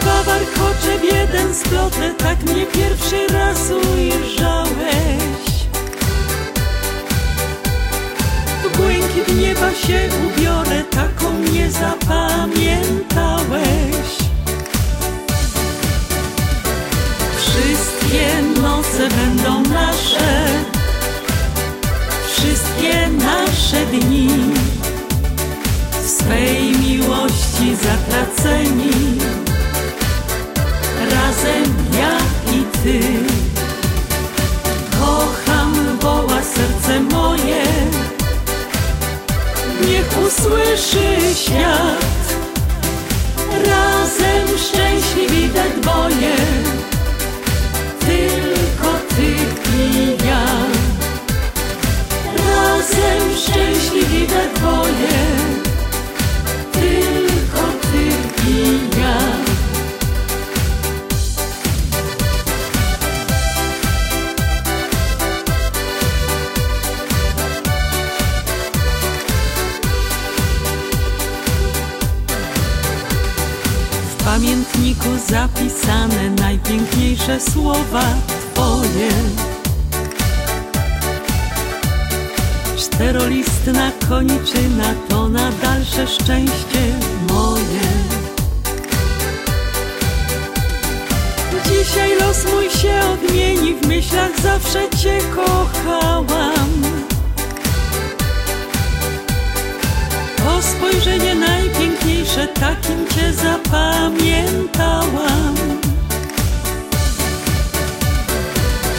Dwa 0.00 0.22
warkocze 0.22 0.98
w 1.00 1.04
jeden 1.04 1.54
splotę, 1.54 2.14
tak 2.18 2.42
mnie 2.42 2.66
pierwszy 2.66 3.26
raz 3.26 3.58
ujrzałeś. 3.70 5.42
W 8.64 8.76
błękit 8.76 9.40
nieba 9.40 9.74
się 9.74 10.08
ubiorę, 10.26 10.84
taką 10.90 11.32
mnie 11.32 11.70
zapamiętałeś. 11.70 14.21
Wszystkie 18.12 18.60
noce 18.62 19.08
będą 19.08 19.62
nasze, 19.62 20.46
wszystkie 22.34 23.08
nasze 23.08 23.86
dni. 23.86 24.28
W 26.02 26.08
swej 26.10 26.62
miłości 26.62 27.76
zatraceni, 27.82 29.18
razem 30.98 31.74
ja 31.98 32.18
i 32.54 32.62
ty. 32.82 33.00
Kocham, 35.00 35.98
woła 36.00 36.42
serce 36.42 37.00
moje, 37.00 37.64
niech 39.88 40.08
usłyszy 40.26 41.34
świat. 41.34 42.34
Razem 43.66 44.58
szczęśliwi 44.58 45.48
we 45.48 45.80
dwoje, 45.80 46.36
Razem 52.92 53.36
szczęśliwi 53.36 54.26
we 54.26 54.48
dwoje, 54.54 55.26
tylko 56.72 57.66
ty 57.82 58.04
i 58.50 58.80
ja. 59.00 59.18
W 74.10 74.24
pamiętniku 74.24 75.08
zapisane 75.28 76.30
najpiękniejsze 76.30 77.40
słowa 77.40 78.02
Twoje. 78.54 79.51
Czterolistna 82.94 83.90
koniczyna 84.08 84.94
to 85.08 85.28
na 85.28 85.50
dalsze 85.62 86.06
szczęście 86.06 86.98
moje. 87.28 87.80
Dzisiaj 91.68 92.16
los 92.20 92.44
mój 92.52 92.70
się 92.70 93.00
odmieni, 93.12 93.74
w 93.74 93.86
myślach 93.86 94.40
zawsze 94.40 94.90
Cię 94.90 95.18
kochałam. 95.36 96.68
To 100.36 100.62
spojrzenie 100.62 101.34
najpiękniejsze, 101.34 102.48
takim 102.48 103.08
Cię 103.08 103.32
zapamiętałam. 103.32 105.54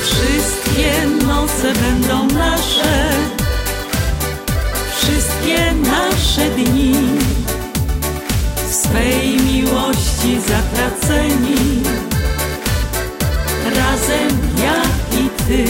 Wszystkie 0.01 1.07
noce 1.27 1.73
będą 1.73 2.27
nasze, 2.27 3.09
nasze 5.83 6.49
dni. 6.49 6.93
W 8.69 8.73
swej 8.75 9.37
miłości 9.37 10.41
zatraceni, 10.41 11.81
razem 13.75 14.29
ja 14.63 14.81
i 15.19 15.29
Ty. 15.47 15.65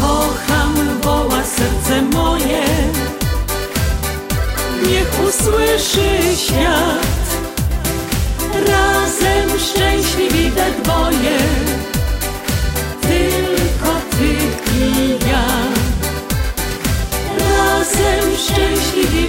Kocham, 0.00 0.74
woła 1.02 1.42
serce 1.44 2.02
moje, 2.02 2.62
niech 4.88 5.10
usłyszy 5.28 6.36
świat. 6.36 7.10
Razem 8.66 9.58
szczęśliwi 9.58 10.50
we 10.50 10.82
dwoje, 10.82 11.38
Razem 18.30 18.36
szczęśliwi 18.36 19.28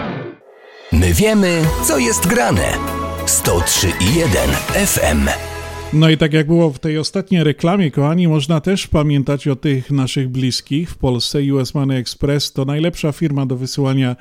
My 1.01 1.13
wiemy, 1.13 1.61
co 1.83 1.97
jest 1.97 2.27
grane. 2.27 2.73
103,1 3.25 4.85
FM. 4.85 5.29
No 5.93 6.09
i 6.09 6.17
tak 6.17 6.33
jak 6.33 6.47
było 6.47 6.69
w 6.69 6.79
tej 6.79 6.97
ostatniej 6.97 7.43
reklamie, 7.43 7.91
kochani, 7.91 8.27
można 8.27 8.61
też 8.61 8.87
pamiętać 8.87 9.47
o 9.47 9.55
tych 9.55 9.91
naszych 9.91 10.29
bliskich 10.29 10.89
w 10.89 10.97
Polsce. 10.97 11.39
US 11.53 11.73
Money 11.73 11.97
Express 11.97 12.53
to 12.53 12.65
najlepsza 12.65 13.11
firma 13.11 13.45
do 13.45 13.55
wysyłania 13.55 14.15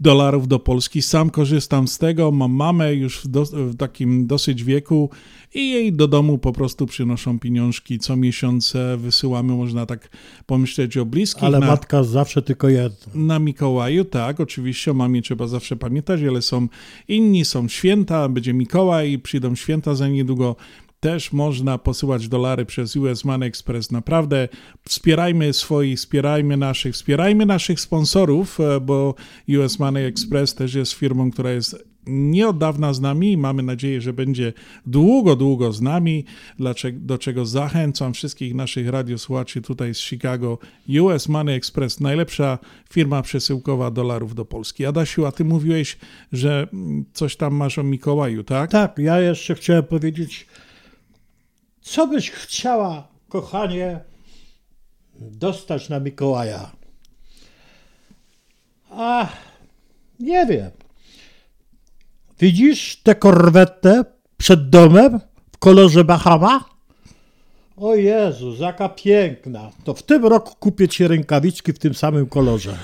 dolarów 0.00 0.48
do 0.48 0.58
Polski. 0.58 1.02
Sam 1.02 1.30
korzystam 1.30 1.88
z 1.88 1.98
tego. 1.98 2.30
Mam 2.30 2.52
mamę 2.52 2.94
już 2.94 3.20
w, 3.20 3.28
do, 3.28 3.44
w, 3.44 3.76
takim 3.76 4.26
dosyć 4.26 4.64
wieku 4.64 5.10
i 5.54 5.70
jej 5.70 5.92
do 5.92 6.08
domu 6.08 6.38
po 6.38 6.52
prostu 6.52 6.86
przynoszą 6.86 7.38
pieniążki. 7.38 7.98
Co 7.98 8.16
miesiąc 8.16 8.72
wysyłamy, 8.96 9.52
można 9.52 9.86
tak 9.86 10.08
pomyśleć 10.46 10.96
o 10.96 11.06
bliskich. 11.06 11.44
Ale 11.44 11.58
na, 11.58 11.66
matka 11.66 12.02
zawsze 12.02 12.42
tylko 12.42 12.68
jedna. 12.68 13.12
Na 13.14 13.38
Mikołaju, 13.38 14.04
tak, 14.04 14.40
oczywiście 14.40 14.90
o 14.90 14.94
mamie 14.94 15.22
trzeba 15.22 15.46
zawsze 15.46 15.76
pamiętać, 15.76 16.20
ale 16.22 16.42
są 16.42 16.68
inni, 17.08 17.44
są 17.44 17.68
święta, 17.68 18.28
będzie 18.28 18.54
Mikołaj, 18.54 19.18
przyjdą 19.18 19.54
święta 19.54 19.94
za 19.94 20.08
niedługo 20.08 20.56
też 21.04 21.32
można 21.32 21.78
posyłać 21.78 22.28
dolary 22.28 22.66
przez 22.66 22.96
US 22.96 23.24
Money 23.24 23.48
Express. 23.48 23.90
Naprawdę 23.90 24.48
wspierajmy 24.88 25.52
swoich, 25.52 25.98
wspierajmy 25.98 26.56
naszych, 26.56 26.94
wspierajmy 26.94 27.46
naszych 27.46 27.80
sponsorów, 27.80 28.58
bo 28.82 29.14
US 29.60 29.78
Money 29.78 30.04
Express 30.04 30.54
też 30.54 30.74
jest 30.74 30.92
firmą, 30.92 31.30
która 31.30 31.50
jest 31.50 31.84
nie 32.06 32.48
od 32.48 32.58
dawna 32.58 32.92
z 32.92 33.00
nami 33.00 33.32
i 33.32 33.36
mamy 33.36 33.62
nadzieję, 33.62 34.00
że 34.00 34.12
będzie 34.12 34.52
długo, 34.86 35.36
długo 35.36 35.72
z 35.72 35.80
nami, 35.80 36.24
do 36.92 37.18
czego 37.18 37.46
zachęcam 37.46 38.14
wszystkich 38.14 38.54
naszych 38.54 38.88
radiosłuchaczy 38.88 39.62
tutaj 39.62 39.94
z 39.94 39.98
Chicago. 39.98 40.58
US 41.00 41.28
Money 41.28 41.56
Express, 41.56 42.00
najlepsza 42.00 42.58
firma 42.90 43.22
przesyłkowa 43.22 43.90
dolarów 43.90 44.34
do 44.34 44.44
Polski. 44.44 44.86
Adasiu, 44.86 45.26
a 45.26 45.32
ty 45.32 45.44
mówiłeś, 45.44 45.98
że 46.32 46.68
coś 47.12 47.36
tam 47.36 47.54
masz 47.54 47.78
o 47.78 47.82
Mikołaju, 47.82 48.44
tak? 48.44 48.70
Tak, 48.70 48.98
ja 48.98 49.20
jeszcze 49.20 49.54
chciałem 49.54 49.84
powiedzieć, 49.84 50.46
co 51.84 52.06
byś 52.06 52.30
chciała, 52.30 53.08
kochanie, 53.28 54.00
dostać 55.20 55.88
na 55.88 56.00
Mikołaja? 56.00 56.70
A, 58.90 59.28
nie 60.20 60.46
wiem. 60.46 60.70
Widzisz 62.38 62.96
tę 63.02 63.14
korwetę 63.14 64.04
przed 64.36 64.70
domem 64.70 65.20
w 65.52 65.58
kolorze 65.58 66.04
Bahama? 66.04 66.64
O 67.76 67.94
Jezu, 67.94 68.54
jaka 68.58 68.88
piękna. 68.88 69.70
To 69.84 69.94
w 69.94 70.02
tym 70.02 70.26
roku 70.26 70.54
kupię 70.60 70.88
ci 70.88 71.08
rękawiczki 71.08 71.72
w 71.72 71.78
tym 71.78 71.94
samym 71.94 72.26
kolorze. 72.26 72.78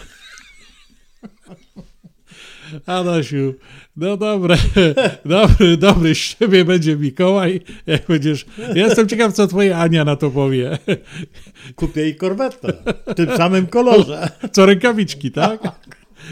Adasiu, 2.87 3.55
no 3.97 4.17
dobre, 4.17 4.57
dobry, 5.25 5.77
dobry 5.77 6.15
z 6.15 6.19
ciebie 6.19 6.65
będzie 6.65 6.97
Mikołaj, 6.97 7.61
jak 7.87 8.07
będziesz, 8.07 8.47
ja 8.59 8.87
jestem 8.87 9.09
ciekaw, 9.09 9.33
co 9.33 9.47
twoja 9.47 9.79
Ania 9.79 10.05
na 10.05 10.17
to 10.17 10.31
powie. 10.31 10.79
Kupię 11.77 12.01
jej 12.01 12.17
korwetę 12.17 12.73
w 13.07 13.15
tym 13.15 13.37
samym 13.37 13.67
kolorze. 13.67 14.29
Co 14.53 14.67
rękawiczki, 14.67 15.31
tak? 15.31 15.61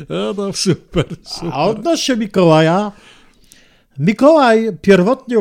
No 0.08 0.34
to 0.34 0.52
super, 0.52 1.04
super. 1.22 1.50
A 1.52 1.64
odnośnie 1.64 2.16
Mikołaja, 2.16 2.92
Mikołaj, 4.00 4.68
pierwotnie 4.82 5.36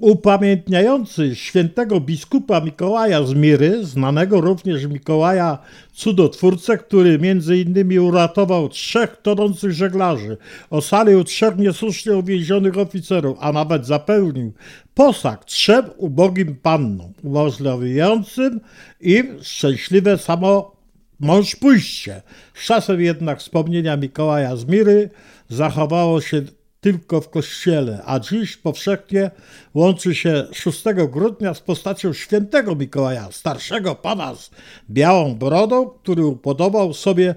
upamiętniający 0.00 1.36
świętego 1.36 2.00
biskupa 2.00 2.60
Mikołaja 2.60 3.22
z 3.22 3.34
Miry, 3.34 3.84
znanego 3.84 4.40
również 4.40 4.86
Mikołaja 4.86 5.58
cudotwórcę, 5.92 6.78
który 6.78 7.18
między 7.18 7.58
innymi 7.58 7.98
uratował 7.98 8.68
trzech 8.68 9.16
tonących 9.22 9.72
żeglarzy, 9.72 10.36
ocalił 10.70 11.24
trzech 11.24 11.56
niesłusznie 11.56 12.16
uwięzionych 12.16 12.78
oficerów, 12.78 13.38
a 13.40 13.52
nawet 13.52 13.86
zapełnił 13.86 14.52
posag 14.94 15.44
trzem 15.44 15.84
ubogim 15.96 16.56
pannom, 16.56 17.12
umożliwiającym 17.22 18.60
im 19.00 19.26
szczęśliwe 19.42 20.18
samo 20.18 20.76
mąż 21.20 21.56
pójście. 21.56 22.22
Z 22.54 22.66
czasem 22.66 23.00
jednak 23.00 23.38
wspomnienia 23.38 23.96
Mikołaja 23.96 24.56
z 24.56 24.64
Miry 24.64 25.10
zachowało 25.48 26.20
się 26.20 26.42
tylko 26.80 27.20
w 27.20 27.30
kościele, 27.30 28.02
a 28.04 28.20
dziś 28.20 28.56
powszechnie 28.56 29.30
łączy 29.74 30.14
się 30.14 30.46
6 30.52 30.84
grudnia 31.08 31.54
z 31.54 31.60
postacią 31.60 32.12
świętego 32.12 32.74
Mikołaja, 32.74 33.28
starszego 33.32 33.94
pana 33.94 34.34
z 34.34 34.50
białą 34.90 35.34
brodą, 35.34 35.90
który 35.90 36.26
upodobał 36.26 36.94
sobie 36.94 37.34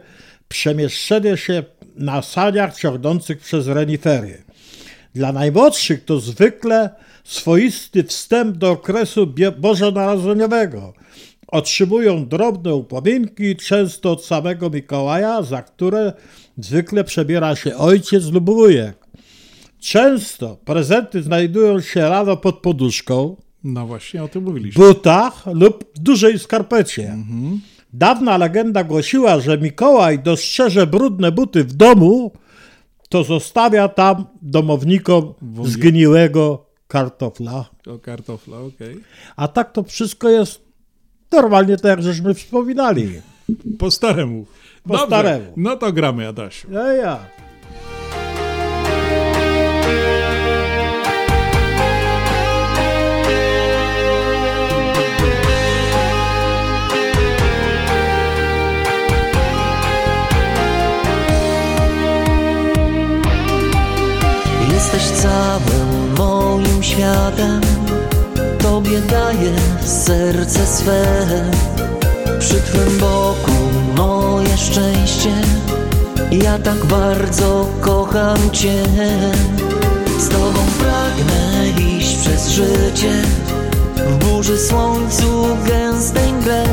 przemieszczenie 0.47 1.37
się 1.37 1.63
na 1.95 2.21
saniach 2.21 2.77
ciągnących 2.77 3.39
przez 3.39 3.67
renifery. 3.67 4.43
Dla 5.15 5.31
najmłodszych 5.31 6.05
to 6.05 6.19
zwykle 6.19 6.89
swoisty 7.23 8.03
wstęp 8.03 8.57
do 8.57 8.71
okresu 8.71 9.33
bożonarodzeniowego. 9.57 10.93
Otrzymują 11.47 12.27
drobne 12.27 12.75
upominki, 12.75 13.55
często 13.55 14.11
od 14.11 14.25
samego 14.25 14.69
Mikołaja, 14.69 15.41
za 15.41 15.61
które 15.61 16.13
zwykle 16.57 17.03
przebiera 17.03 17.55
się 17.55 17.77
ojciec 17.77 18.25
lub 18.25 18.45
wujek. 18.45 18.98
Często 19.79 20.57
prezenty 20.65 21.23
znajdują 21.23 21.81
się 21.81 22.09
rano 22.09 22.37
pod 22.37 22.59
poduszką. 22.59 23.35
No 23.63 23.87
właśnie, 23.87 24.23
o 24.23 24.27
tym 24.27 24.43
mówiliśmy. 24.43 24.85
Butach 24.85 25.45
lub 25.53 25.85
dużej 25.95 26.39
skarpecie. 26.39 27.09
Mhm. 27.09 27.61
Dawna 27.93 28.37
legenda 28.37 28.83
głosiła, 28.83 29.39
że 29.39 29.57
Mikołaj 29.57 30.19
dostrzeże 30.19 30.87
brudne 30.87 31.31
buty 31.31 31.63
w 31.63 31.73
domu, 31.73 32.31
to 33.09 33.23
zostawia 33.23 33.87
tam 33.87 34.25
domownikom 34.41 35.33
zgniłego 35.63 36.65
kartofla. 36.87 37.65
O 37.87 37.99
kartofla, 37.99 38.57
okej. 38.57 38.91
Okay. 38.91 39.03
A 39.35 39.47
tak 39.47 39.71
to 39.71 39.83
wszystko 39.83 40.29
jest 40.29 40.61
normalnie 41.31 41.77
tak, 41.77 41.85
jak 41.85 42.03
żeśmy 42.03 42.33
wspominali. 42.33 43.21
Po 43.79 43.91
staremu. 43.91 44.45
Po 44.83 44.89
Dobrze. 44.89 45.05
staremu. 45.05 45.53
No 45.57 45.75
to 45.75 45.93
gramy, 45.93 46.27
Adasiu. 46.27 46.71
Ja, 46.71 46.93
ja. 46.93 47.19
Całym 65.21 66.13
moim 66.17 66.83
światem 66.83 67.61
Tobie 68.59 69.01
daję 69.01 69.53
serce 69.85 70.67
swe. 70.67 71.05
Przy 72.39 72.53
Twym 72.61 72.97
boku 72.99 73.51
moje 73.95 74.57
szczęście. 74.57 75.31
Ja 76.31 76.59
tak 76.59 76.85
bardzo 76.85 77.67
kocham 77.81 78.51
Cię. 78.51 78.83
Z 80.19 80.29
Tobą 80.29 80.59
pragnę 80.79 81.69
iść 81.97 82.17
przez 82.17 82.47
życie. 82.47 83.21
W 83.95 84.25
burzy, 84.25 84.59
słońcu, 84.59 85.47
gęstej 85.67 86.33
mgle. 86.33 86.63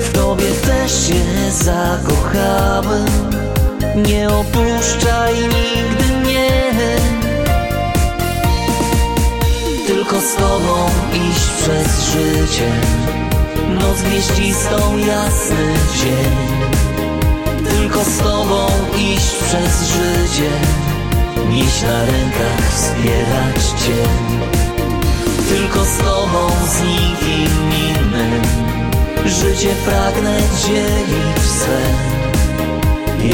W 0.00 0.12
Tobie 0.12 0.50
też 0.66 1.06
się 1.06 1.50
zakochałem. 1.64 3.06
Nie 3.96 4.28
opuszczaj 4.28 5.34
nigdy 5.34 6.12
tylko 10.02 10.20
z 10.20 10.34
Tobą 10.34 10.86
iść 11.30 11.48
przez 11.62 12.04
życie. 12.04 12.70
Noc 13.80 14.02
gwieździstą, 14.02 14.98
jasny 14.98 15.74
dzień. 16.02 16.36
Tylko 17.70 18.04
z 18.04 18.18
Tobą 18.18 18.66
iść 18.98 19.34
przez 19.34 19.88
życie. 19.88 20.50
Nieść 21.50 21.82
na 21.82 22.04
rękach, 22.04 22.70
wspierać 22.70 23.82
Cię. 23.82 24.02
Tylko 25.48 25.84
z 25.84 25.96
Tobą, 25.96 26.48
z 26.66 26.82
nikim 26.82 27.52
innym. 27.88 28.42
Życie 29.26 29.74
pragnę 29.86 30.38
dzielić 30.66 31.50
swe. 31.58 31.82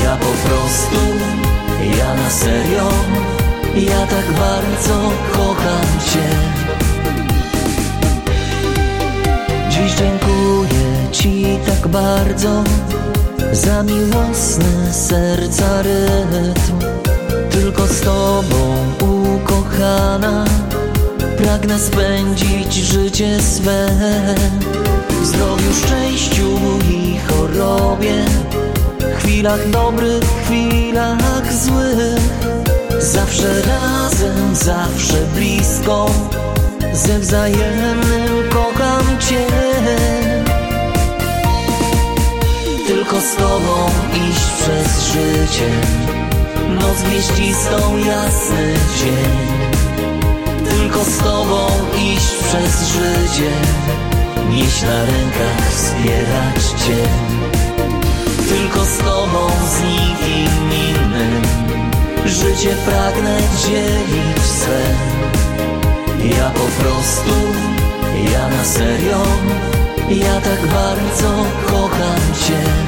Ja 0.04 0.16
po 0.16 0.48
prostu, 0.48 0.98
ja 1.98 2.14
na 2.14 2.30
serio, 2.30 2.88
ja 3.84 4.06
tak 4.06 4.32
bardzo 4.32 5.12
kocham 5.32 5.86
Cię. 6.12 6.28
Dziś 9.70 9.92
dziękuję 9.92 11.08
Ci 11.12 11.58
tak 11.66 11.88
bardzo 11.88 12.64
za 13.52 13.82
miłosny 13.82 14.92
serca 14.92 15.82
rytm. 15.82 16.78
Tylko 17.50 17.86
z 17.86 18.00
Tobą, 18.00 18.76
ukochana, 19.00 20.44
pragnę 21.36 21.78
spędzić 21.78 22.74
życie 22.74 23.42
swe. 23.42 23.88
W 25.22 25.26
zdrowiu, 25.26 25.72
szczęściu 25.74 26.58
i 26.90 27.18
chorobie, 27.28 28.24
chwilach 29.18 29.70
dobrych, 29.70 30.24
chwilach 30.44 31.52
złych. 31.52 32.57
Zawsze 33.00 33.62
razem, 33.62 34.56
zawsze 34.56 35.16
blisko, 35.34 36.10
ze 36.92 37.18
wzajemnym 37.18 38.48
kocham 38.50 39.18
Cię. 39.28 39.46
Tylko 42.86 43.20
z 43.20 43.34
Tobą 43.34 43.90
iść 44.30 44.46
przez 44.60 45.12
życie, 45.12 45.70
noc 46.68 47.02
wieścistą, 47.02 47.96
jasny 47.96 48.74
dzień. 48.98 49.68
Tylko 50.70 51.04
z 51.04 51.18
Tobą 51.18 51.66
iść 51.96 52.34
przez 52.48 52.88
życie, 52.88 53.50
nieść 54.50 54.82
na 54.82 55.04
rękach, 55.04 55.70
wspierać 55.70 56.82
Cię. 56.86 57.04
Tylko 58.48 58.84
z 58.84 58.98
Tobą, 58.98 59.48
z 59.70 59.82
nikim 59.82 60.72
innym, 60.72 61.42
życie 62.30 62.76
pragnę 62.86 63.38
dzielić 63.66 64.42
sen. 64.42 64.96
Ja 66.38 66.50
po 66.50 66.82
prostu, 66.82 67.34
ja 68.32 68.48
na 68.48 68.64
serio, 68.64 69.22
ja 70.08 70.40
tak 70.40 70.66
bardzo 70.66 71.44
kocham 71.66 72.20
Cię. 72.46 72.87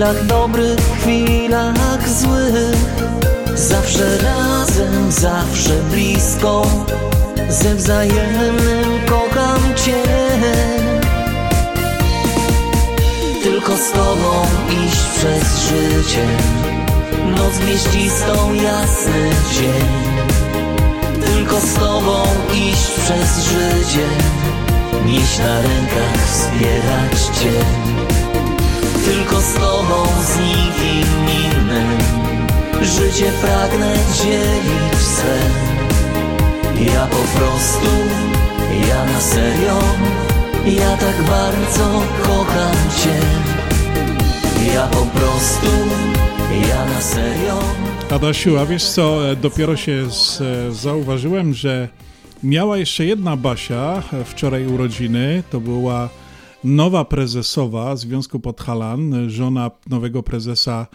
Chwilach 0.00 0.26
dobrych, 0.26 0.80
chwilach 1.00 2.08
złych. 2.08 2.76
Zawsze 3.54 4.18
razem, 4.18 5.12
zawsze 5.12 5.82
blisko, 5.90 6.66
ze 7.48 7.74
wzajemnym 7.74 9.00
kocham 9.08 9.74
Cię. 9.84 10.02
Tylko 13.42 13.76
z 13.76 13.90
Tobą 13.92 14.46
iść 14.86 15.02
przez 15.16 15.68
życie, 15.68 16.26
noc 17.36 17.58
wieścistą, 17.58 18.54
jasny 18.54 19.30
dzień. 19.54 19.88
Tylko 21.24 21.60
z 21.60 21.74
Tobą 21.74 22.22
iść 22.54 22.90
przez 23.04 23.44
życie, 23.44 24.06
nieść 25.06 25.38
na 25.38 25.62
rękach, 25.62 26.26
wspierać 26.26 27.38
Cię. 27.42 27.99
Tylko 29.04 29.40
z 29.40 29.54
Tobą, 29.54 30.04
z 30.22 30.38
nikim 30.38 31.08
innym, 31.44 31.98
życie 32.82 33.32
pragnę 33.42 33.94
dzielić 34.22 34.98
sen. 34.98 35.52
Ja 36.94 37.06
po 37.06 37.38
prostu, 37.38 37.90
ja 38.88 39.04
na 39.04 39.20
serio, 39.20 39.78
ja 40.66 40.96
tak 40.96 41.22
bardzo 41.22 42.02
kocham 42.22 42.76
Cię. 43.02 43.20
Ja 44.74 44.86
po 44.86 45.06
prostu, 45.18 45.66
ja 46.68 46.84
na 46.84 47.00
serio. 47.00 47.58
Adasiu, 48.10 48.58
a 48.58 48.66
wiesz 48.66 48.84
co, 48.84 49.30
e, 49.30 49.36
dopiero 49.36 49.76
się 49.76 50.10
z, 50.10 50.40
e, 50.40 50.72
zauważyłem, 50.72 51.54
że 51.54 51.88
miała 52.42 52.78
jeszcze 52.78 53.04
jedna 53.04 53.36
Basia 53.36 54.02
e, 54.12 54.24
wczoraj 54.24 54.66
urodziny, 54.66 55.42
to 55.50 55.60
była 55.60 56.08
nowa 56.64 57.04
prezesowa 57.04 57.96
Związku 57.96 58.40
Podhalan, 58.40 59.30
żona 59.30 59.70
nowego 59.90 60.22
prezesa 60.22 60.86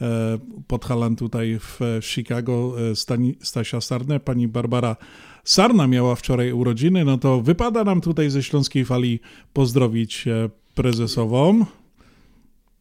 e, 0.00 0.38
Podhalan 0.66 1.16
tutaj 1.16 1.58
w 1.60 1.80
Chicago, 2.02 2.74
e, 2.90 2.96
Stani, 2.96 3.34
Stasia 3.42 3.80
Sarnę, 3.80 4.20
pani 4.20 4.48
Barbara 4.48 4.96
Sarna 5.44 5.86
miała 5.86 6.14
wczoraj 6.14 6.52
urodziny, 6.52 7.04
no 7.04 7.18
to 7.18 7.40
wypada 7.40 7.84
nam 7.84 8.00
tutaj 8.00 8.30
ze 8.30 8.42
Śląskiej 8.42 8.84
Fali 8.84 9.20
pozdrowić 9.52 10.28
e, 10.28 10.48
prezesową. 10.74 11.64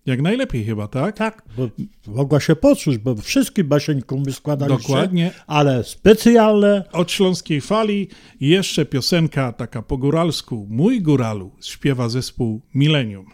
Jak 0.06 0.22
najlepiej 0.22 0.66
chyba, 0.66 0.88
tak? 0.88 1.18
Tak, 1.18 1.44
bo 1.58 1.70
mogła 2.08 2.40
się 2.40 2.56
poczuć, 2.56 2.98
bo 2.98 3.16
wszystkim 3.16 3.68
basieńkom 3.68 4.32
składaliście. 4.32 4.88
Dokładnie. 4.88 5.32
Ale 5.48 5.84
specjalne. 5.84 6.84
Od 6.92 7.12
Śląskiej 7.12 7.62
Fali 7.62 8.10
jeszcze 8.40 8.86
piosenka 8.86 9.52
taka 9.52 9.82
po 9.82 9.98
góralsku. 9.98 10.68
Mój 10.70 11.02
góralu 11.02 11.52
śpiewa 11.62 12.10
zespół 12.10 12.62
Millennium. 12.74 13.26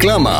Reklama. 0.00 0.39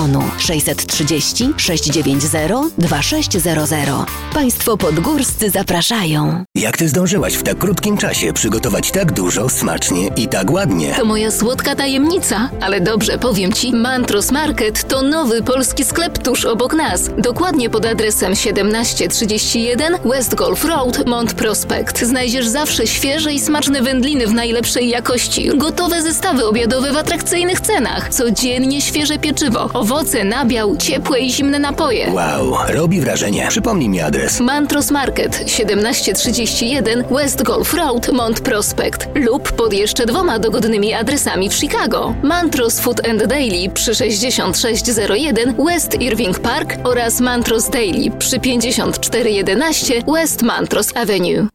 630 0.37 1.53
690 1.57 2.73
2600. 2.77 3.89
Państwo 4.33 4.77
podgórscy 4.77 5.49
zapraszają. 5.49 6.43
Jak 6.55 6.77
ty 6.77 6.89
zdążyłaś 6.89 7.33
w 7.33 7.43
tak 7.43 7.57
krótkim 7.57 7.97
czasie 7.97 8.33
przygotować 8.33 8.91
tak 8.91 9.11
dużo, 9.11 9.49
smacznie 9.49 10.07
i 10.07 10.27
tak 10.27 10.51
ładnie? 10.51 10.93
To 10.97 11.05
moja 11.05 11.31
słodka 11.31 11.75
tajemnica, 11.75 12.49
ale 12.61 12.81
dobrze 12.81 13.17
powiem 13.17 13.53
Ci, 13.53 13.71
Mantros 13.73 14.31
Market 14.31 14.87
to 14.87 15.01
nowy 15.01 15.43
polski 15.43 15.85
sklep 15.85 16.17
tuż 16.17 16.45
obok 16.45 16.73
nas. 16.73 17.09
Dokładnie 17.17 17.69
pod 17.69 17.85
adresem 17.85 18.35
1731 18.35 19.97
West 20.05 20.35
Golf 20.35 20.65
Road, 20.65 21.07
Mont 21.07 21.33
Prospect. 21.33 21.99
Znajdziesz 21.99 22.47
zawsze 22.47 22.87
świeże 22.87 23.33
i 23.33 23.39
smaczne 23.39 23.81
wędliny 23.81 24.27
w 24.27 24.33
najlepszej 24.33 24.89
jakości, 24.89 25.49
gotowe 25.57 26.01
zestawy 26.01 26.45
obiadowe 26.45 26.91
w 26.91 26.97
atrakcyjnych 26.97 27.61
cenach, 27.61 28.09
codziennie 28.09 28.81
świeże 28.81 29.19
pieczywo, 29.19 29.69
owoce, 29.73 29.90
nabiał, 30.23 30.77
ciepłe 30.77 31.19
i 31.19 31.31
zimne 31.31 31.59
napoje. 31.59 32.11
Wow, 32.11 32.55
robi 32.67 33.01
wrażenie. 33.01 33.47
Przypomnij 33.49 33.89
mi 33.89 34.01
adres. 34.01 34.39
Mantros 34.39 34.91
Market 34.91 35.37
1731 35.37 37.03
West 37.11 37.43
Golf 37.43 37.73
Road, 37.73 38.11
Mont 38.13 38.41
Prospect 38.41 39.07
lub 39.15 39.51
pod 39.51 39.73
jeszcze 39.73 40.05
dwoma 40.05 40.39
dogodnymi 40.39 40.93
adresami 40.93 41.49
w 41.49 41.53
Chicago. 41.53 42.15
Mantros 42.23 42.79
Food 42.79 43.07
and 43.07 43.25
Daily 43.25 43.69
przy 43.69 43.95
6601 43.95 45.55
West 45.65 46.01
Irving 46.01 46.39
Park 46.39 46.77
oraz 46.83 47.21
Mantros 47.21 47.69
Daily 47.69 48.11
przy 48.19 48.39
5411 48.39 49.93
West 50.13 50.41
Mantros 50.41 50.97
Avenue. 50.97 51.47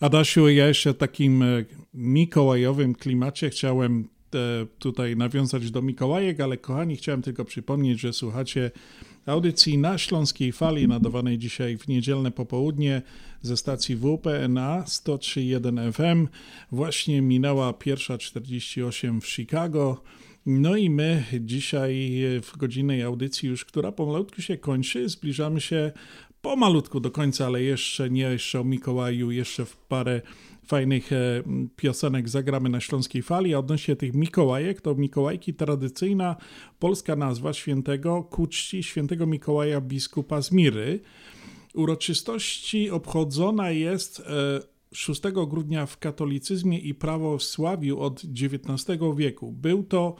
Adasiu, 0.00 0.48
ja 0.48 0.66
jeszcze 0.66 0.92
w 0.92 0.96
takim 0.96 1.42
e, 1.42 1.46
mikołajowym 1.94 2.94
klimacie 2.94 3.50
chciałem 3.50 4.13
tutaj 4.78 5.16
nawiązać 5.16 5.70
do 5.70 5.82
Mikołajek, 5.82 6.40
ale 6.40 6.56
kochani, 6.56 6.96
chciałem 6.96 7.22
tylko 7.22 7.44
przypomnieć, 7.44 8.00
że 8.00 8.12
słuchacie 8.12 8.70
audycji 9.26 9.78
na 9.78 9.98
Śląskiej 9.98 10.52
Fali, 10.52 10.88
nadawanej 10.88 11.38
dzisiaj 11.38 11.78
w 11.78 11.88
niedzielne 11.88 12.30
popołudnie 12.30 13.02
ze 13.42 13.56
stacji 13.56 13.96
WPNA 13.96 14.84
103.1 14.86 15.92
FM. 15.92 16.28
Właśnie 16.72 17.22
minęła 17.22 17.72
pierwsza 17.72 18.18
48 18.18 19.20
w 19.20 19.28
Chicago. 19.28 20.02
No 20.46 20.76
i 20.76 20.90
my 20.90 21.24
dzisiaj 21.40 22.20
w 22.42 22.56
godzinnej 22.56 23.02
audycji 23.02 23.48
już, 23.48 23.64
która 23.64 23.92
pomalutku 23.92 24.42
się 24.42 24.56
kończy, 24.58 25.08
zbliżamy 25.08 25.60
się 25.60 25.92
pomalutku 26.42 27.00
do 27.00 27.10
końca, 27.10 27.46
ale 27.46 27.62
jeszcze 27.62 28.10
nie 28.10 28.22
jeszcze 28.22 28.60
o 28.60 28.64
Mikołaju, 28.64 29.30
jeszcze 29.30 29.64
w 29.64 29.76
parę 29.76 30.22
fajnych 30.66 31.12
e, 31.12 31.42
piosenek 31.76 32.28
zagramy 32.28 32.68
na 32.68 32.80
Śląskiej 32.80 33.22
Fali. 33.22 33.54
A 33.54 33.58
odnośnie 33.58 33.96
tych 33.96 34.14
Mikołajek, 34.14 34.80
to 34.80 34.94
Mikołajki 34.94 35.54
tradycyjna 35.54 36.36
polska 36.78 37.16
nazwa 37.16 37.52
świętego 37.52 38.22
ku 38.22 38.46
czci 38.46 38.82
świętego 38.82 39.26
Mikołaja 39.26 39.80
biskupa 39.80 40.42
z 40.42 40.52
Miry. 40.52 41.00
Uroczystości 41.74 42.90
obchodzona 42.90 43.70
jest 43.70 44.22
6 44.94 45.22
grudnia 45.48 45.86
w 45.86 45.98
katolicyzmie 45.98 46.78
i 46.78 46.94
prawosławiu 46.94 48.00
od 48.00 48.22
XIX 48.24 49.00
wieku. 49.16 49.52
Był 49.52 49.84
to 49.84 50.16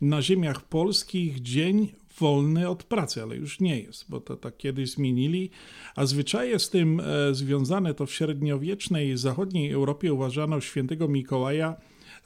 na 0.00 0.22
ziemiach 0.22 0.68
polskich 0.68 1.42
dzień 1.42 1.92
wolny 2.18 2.68
od 2.68 2.84
pracy, 2.84 3.22
ale 3.22 3.36
już 3.36 3.60
nie 3.60 3.80
jest, 3.80 4.04
bo 4.08 4.20
to 4.20 4.36
tak 4.36 4.56
kiedyś 4.56 4.90
zmienili. 4.90 5.50
A 5.96 6.06
zwyczaje 6.06 6.58
z 6.58 6.70
tym 6.70 7.00
e, 7.00 7.34
związane 7.34 7.94
to 7.94 8.06
w 8.06 8.12
średniowiecznej 8.12 9.16
zachodniej 9.16 9.72
Europie 9.72 10.12
uważano 10.12 10.60
świętego 10.60 11.08
Mikołaja 11.08 11.76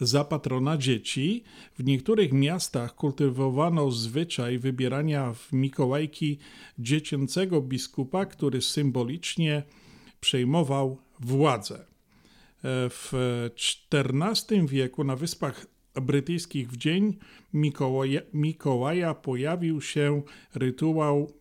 za 0.01 0.25
patrona 0.25 0.77
dzieci. 0.77 1.45
W 1.79 1.85
niektórych 1.85 2.33
miastach 2.33 2.95
kultywowano 2.95 3.91
zwyczaj 3.91 4.59
wybierania 4.59 5.33
w 5.33 5.53
Mikołajki 5.53 6.39
dziecięcego 6.79 7.61
biskupa, 7.63 8.27
który 8.27 8.63
symbolicznie 8.63 9.63
przejmował 10.21 10.99
władzę. 11.21 11.79
E, 11.79 11.85
W 12.91 13.13
XIV 13.95 14.67
wieku 14.67 15.05
na 15.05 15.17
Wyspach 15.17 15.67
Brytyjskich 16.03 16.71
w 16.71 16.77
dzień 16.77 17.17
Mikołaja, 17.55 18.21
Mikołaja 18.35 19.15
pojawił 19.15 19.81
się 19.81 20.23
rytuał 20.55 21.33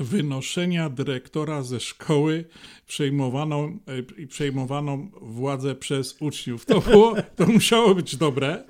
wynoszenia 0.00 0.90
dyrektora 0.90 1.62
ze 1.62 1.80
szkoły 1.80 2.44
przejmowaną, 2.86 3.78
e, 4.20 4.26
przejmowaną 4.26 5.10
władzę 5.22 5.74
przez 5.74 6.16
uczniów. 6.20 6.66
To, 6.66 6.80
było, 6.80 7.14
to 7.36 7.46
musiało 7.46 7.94
być 7.94 8.16
dobre. 8.16 8.64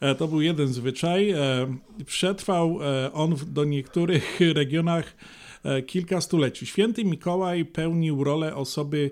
E, 0.00 0.14
To 0.14 0.28
był 0.28 0.40
jeden 0.40 0.68
zwyczaj. 0.68 1.30
E, 1.30 1.36
Przetrwał 2.06 2.78
on 3.12 3.36
do 3.46 3.64
niektórych 3.64 4.40
regionach 4.54 5.16
kilka 5.86 6.20
stuleci. 6.20 6.66
Święty 6.66 7.04
Mikołaj 7.04 7.64
pełnił 7.64 8.24
rolę 8.24 8.54
osoby 8.54 9.10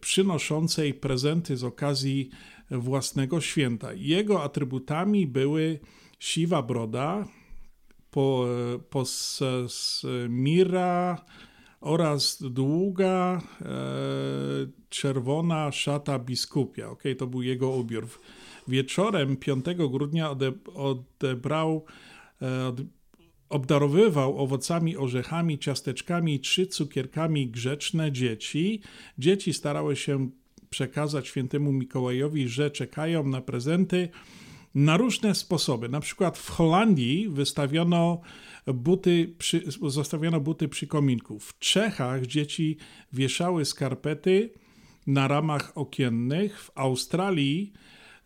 przynoszącej 0.00 0.94
prezenty 0.94 1.56
z 1.56 1.64
okazji 1.64 2.30
własnego 2.72 3.40
święta. 3.40 3.92
Jego 3.92 4.42
atrybutami 4.42 5.26
były 5.26 5.80
siwa 6.18 6.62
broda, 6.62 7.28
po, 8.10 8.46
po 8.90 9.00
s, 9.00 9.42
s, 9.68 10.06
mira 10.28 11.24
oraz 11.80 12.42
długa 12.42 13.42
e, 13.60 13.66
czerwona 14.88 15.72
szata 15.72 16.18
biskupia. 16.18 16.88
Okay, 16.88 17.14
to 17.14 17.26
był 17.26 17.42
jego 17.42 17.70
ubiór. 17.70 18.08
Wieczorem 18.68 19.36
5 19.36 19.64
grudnia 19.90 20.30
ode, 20.30 20.52
odebrał, 20.74 21.84
e, 22.42 22.72
obdarowywał 23.48 24.38
owocami, 24.38 24.96
orzechami, 24.96 25.58
ciasteczkami, 25.58 26.40
trzy 26.40 26.66
cukierkami 26.66 27.48
grzeczne 27.48 28.12
dzieci. 28.12 28.80
Dzieci 29.18 29.52
starały 29.52 29.96
się 29.96 30.30
przekazać 30.72 31.28
świętemu 31.28 31.72
Mikołajowi, 31.72 32.48
że 32.48 32.70
czekają 32.70 33.28
na 33.28 33.40
prezenty 33.40 34.08
na 34.74 34.96
różne 34.96 35.34
sposoby. 35.34 35.88
Na 35.88 36.00
przykład 36.00 36.38
w 36.38 36.50
Holandii 36.50 37.28
wystawiono 37.28 38.20
buty 38.66 39.34
przy, 39.38 39.62
zostawiono 39.86 40.40
buty 40.40 40.68
przy 40.68 40.86
kominku. 40.86 41.38
W 41.38 41.58
Czechach 41.58 42.26
dzieci 42.26 42.76
wieszały 43.12 43.64
skarpety 43.64 44.50
na 45.06 45.28
ramach 45.28 45.72
okiennych. 45.74 46.62
W 46.62 46.70
Australii 46.74 47.72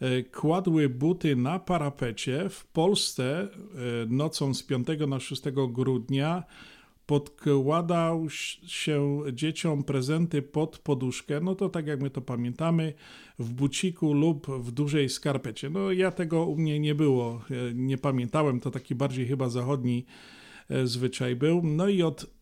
e, 0.01 0.23
kładły 0.23 0.89
buty 0.89 1.37
na 1.37 1.59
parapecie. 1.59 2.49
W 2.49 2.67
Polsce 2.67 3.43
e, 3.43 3.49
nocą 4.09 4.55
z 4.55 4.63
5 4.63 4.89
na 5.09 5.21
6 5.21 5.43
grudnia 5.69 6.43
podkładał 7.07 8.27
się 8.67 9.23
dzieciom 9.33 9.85
prezenty 9.85 10.43
pod 10.43 10.79
poduszkę, 10.79 11.41
no 11.41 11.55
to 11.55 11.69
tak 11.69 11.87
jak 11.87 12.01
my 12.01 12.11
to 12.11 12.21
pamiętamy, 12.21 12.93
w 13.39 13.53
buciku 13.53 14.13
lub 14.13 14.47
w 14.47 14.71
dużej 14.71 15.09
skarpecie. 15.09 15.71
No 15.71 15.93
ja 15.93 16.11
tego 16.11 16.47
u 16.47 16.57
mnie 16.57 16.81
nie 16.81 16.95
było, 16.95 17.43
e, 17.51 17.75
nie 17.75 17.99
pamiętałem, 17.99 18.61
to 18.61 18.71
taki 18.71 18.95
bardziej 18.95 19.27
chyba 19.27 19.49
zachodni 19.49 20.07
e, 20.71 20.87
zwyczaj 20.87 21.37
był. 21.37 21.63
No 21.65 21.89
i 21.89 22.03
od 22.03 22.37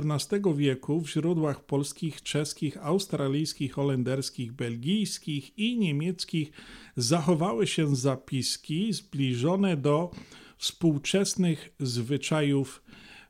XIV 0.00 0.54
wieku 0.56 1.00
w 1.00 1.10
źródłach 1.10 1.64
polskich, 1.64 2.22
czeskich, 2.22 2.76
australijskich, 2.86 3.72
holenderskich, 3.72 4.52
belgijskich 4.52 5.58
i 5.58 5.78
niemieckich 5.78 6.50
zachowały 6.96 7.66
się 7.66 7.96
zapiski 7.96 8.92
zbliżone 8.92 9.76
do 9.76 10.10
współczesnych 10.58 11.74
zwyczajów 11.80 12.82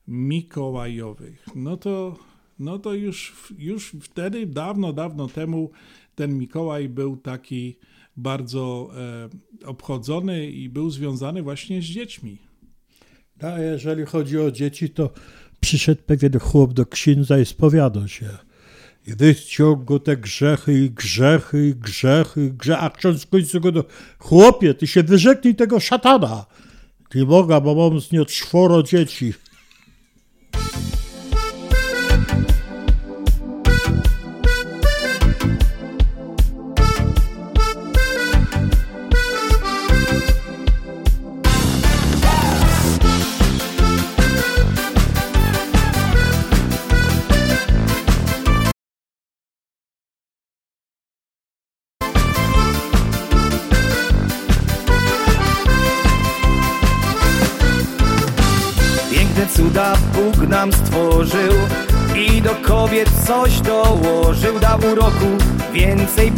mikołajowych. 0.09 1.47
No 1.55 1.77
to, 1.77 2.17
no 2.59 2.79
to 2.79 2.95
już, 2.95 3.35
już 3.59 3.97
wtedy, 4.03 4.47
dawno, 4.47 4.93
dawno 4.93 5.29
temu, 5.29 5.71
ten 6.15 6.39
Mikołaj 6.39 6.89
był 6.89 7.17
taki 7.17 7.79
bardzo 8.17 8.91
e, 8.97 9.29
obchodzony 9.67 10.51
i 10.51 10.69
był 10.69 10.91
związany 10.91 11.43
właśnie 11.43 11.83
z 11.83 11.85
dziećmi. 11.85 12.39
No, 13.43 13.49
a 13.49 13.61
jeżeli 13.61 14.05
chodzi 14.05 14.39
o 14.39 14.51
dzieci, 14.51 14.91
to 14.91 15.11
przyszedł 15.61 16.03
pewien 16.07 16.39
chłop 16.39 16.73
do 16.73 16.87
księdza 16.87 17.39
i 17.39 17.45
spowiadał 17.45 18.09
się. 18.09 18.29
I 19.07 19.15
wyciągł 19.15 19.99
te 19.99 20.17
grzechy 20.17 20.85
i 20.85 20.91
grzechy 20.91 21.69
i 21.69 21.75
grzechy 21.75 22.47
i 22.47 22.53
grzechy, 22.53 22.81
a 22.81 22.91
ksiądz 22.91 23.25
w 23.25 23.29
końcu 23.29 23.61
go 23.61 23.73
do... 23.73 23.85
Chłopie, 24.19 24.75
ty 24.75 24.87
się 24.87 25.03
wyrzeknij 25.03 25.55
tego 25.55 25.81
szatana. 25.81 26.47
Ty 27.09 27.27
Boga, 27.27 27.61
bo 27.61 27.75
mam 27.75 28.01
z 28.01 28.13
nią 28.13 28.25
czworo 28.25 28.83
dzieci. 28.83 29.35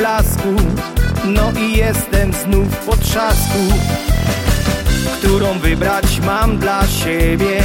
Blasku. 0.00 0.54
No 1.24 1.52
i 1.60 1.76
jestem 1.76 2.32
znów 2.32 2.76
po 2.86 2.96
trzasku 2.96 3.58
Którą 5.18 5.58
wybrać 5.58 6.20
mam 6.26 6.58
dla 6.58 6.86
siebie. 6.86 7.62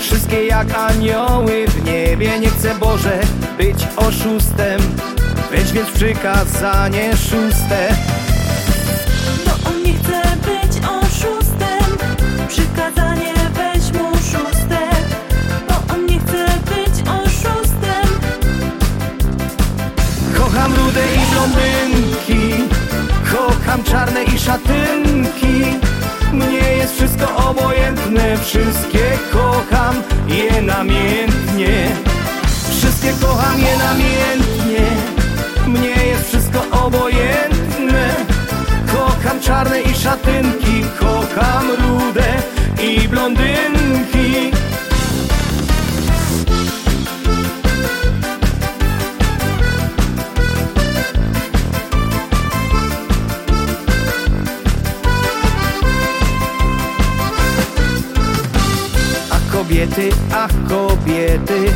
Wszystkie 0.00 0.46
jak 0.46 0.78
anioły 0.78 1.66
w 1.68 1.84
niebie 1.84 2.38
Nie 2.38 2.48
chcę 2.48 2.74
Boże 2.74 3.20
być 3.58 3.76
oszustem. 3.96 4.80
Weź 5.50 5.72
więc 5.72 5.90
przykazanie 5.90 7.16
szóste 7.16 7.88
rude 20.94 21.14
i 21.14 21.26
blondynki 21.30 22.64
Kocham 23.32 23.84
czarne 23.84 24.24
i 24.24 24.38
szatynki. 24.38 25.78
Mnie 26.32 26.76
jest 26.76 26.94
wszystko 26.94 27.36
obojętne 27.50 28.36
Wszystkie 28.36 29.18
kocham 29.32 30.02
je 30.28 30.62
namiętnie 30.62 31.88
Wszystkie 32.70 33.12
kocham 33.20 33.60
je 33.60 33.76
namiętnie 33.78 34.86
Mnie 35.66 36.06
jest 36.06 36.28
wszystko 36.28 36.60
obojętne. 36.86 38.14
Kocham 38.92 39.40
czarne 39.40 39.82
i 39.82 39.94
szatynki 39.94 40.84
Kocham 41.00 41.70
rude 41.70 42.43
kobiety, 59.74 60.10
ach 60.34 60.50
kobiety. 60.68 61.72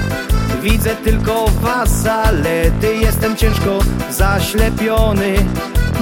Widzę 0.62 0.96
tylko 0.96 1.48
was 1.48 1.90
zalety 1.90 2.96
Jestem 2.96 3.36
ciężko 3.36 3.78
zaślepiony. 4.10 5.34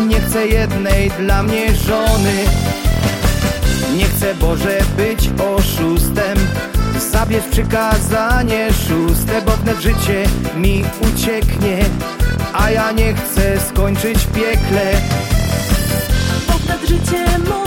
Nie 0.08 0.20
chcę 0.20 0.46
jednej 0.46 1.10
dla 1.10 1.42
mnie 1.42 1.74
żony. 1.74 2.44
Nie 3.96 4.04
chcę 4.04 4.34
Boże 4.34 4.78
być 4.96 5.30
oszustem. 5.56 6.38
Zabierz 7.12 7.44
przykazanie 7.50 8.68
szóste 8.72 9.42
Bo 9.42 9.52
wnet 9.52 9.80
życie 9.80 10.24
mi 10.56 10.84
ucieknie 11.00 11.84
A 12.52 12.70
ja 12.70 12.92
nie 12.92 13.14
chcę 13.14 13.60
skończyć 13.68 14.18
piekle. 14.34 14.92
Bo 16.46 16.52
wtedy 16.52 16.86
życie 16.86 17.38
mu 17.38 17.65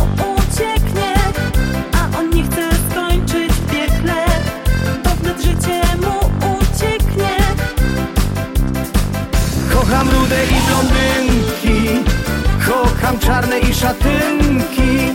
Rude 10.30 10.46
i 10.46 10.62
blondynki. 10.68 12.04
Kocham 12.68 13.20
czarne 13.20 13.60
i 13.60 13.74
szatynki. 13.74 15.14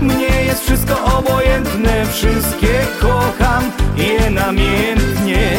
Mnie 0.00 0.44
jest 0.44 0.64
wszystko 0.64 1.18
obojętne. 1.18 2.06
Wszystkie 2.06 2.86
kocham 3.00 3.72
je 3.96 4.30
namiętnie 4.30 5.58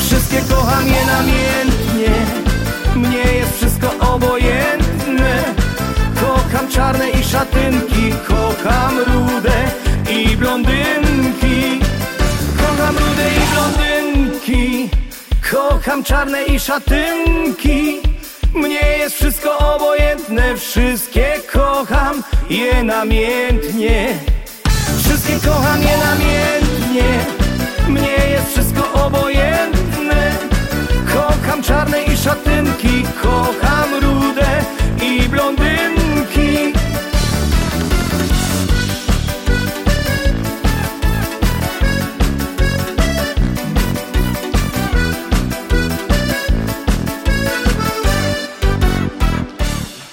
Wszystkie 0.00 0.40
kocham 0.40 0.86
je 0.86 1.06
namiętnie 1.06 2.14
Mnie 2.96 3.32
jest 3.32 3.56
wszystko 3.56 4.14
obojętne. 4.14 5.44
Kocham 6.20 6.68
czarne 6.68 7.10
i 7.10 7.24
szatynki. 7.24 8.12
Kocham 8.28 8.98
rude 8.98 9.64
i 10.10 10.36
blondynki. 10.36 11.80
Kocham 12.56 12.96
rude 12.96 13.28
i 13.36 13.54
blondynki. 13.54 14.90
Kocham 15.50 16.04
czarne 16.04 16.44
i 16.44 16.60
szatynki 16.60 18.11
Mnie 18.54 18.98
jest 18.98 19.14
wszystko 19.14 19.58
obojętne 19.58 20.56
Wszystkie 20.56 21.40
kocham 21.52 22.22
je 22.50 22.84
namiętnie. 22.84 24.18
Wszystkie 24.98 25.48
kocham 25.48 25.82
je 25.82 25.98
namiętnie. 25.98 27.24
Mnie 27.88 28.16
jest 28.30 28.52
wszystko 28.52 28.92
obojętne. 29.06 30.32
Kocham 31.14 31.62
czarne 31.62 32.02
i 32.02 32.16
szatynki 32.16 33.04
Kocham 33.22 34.01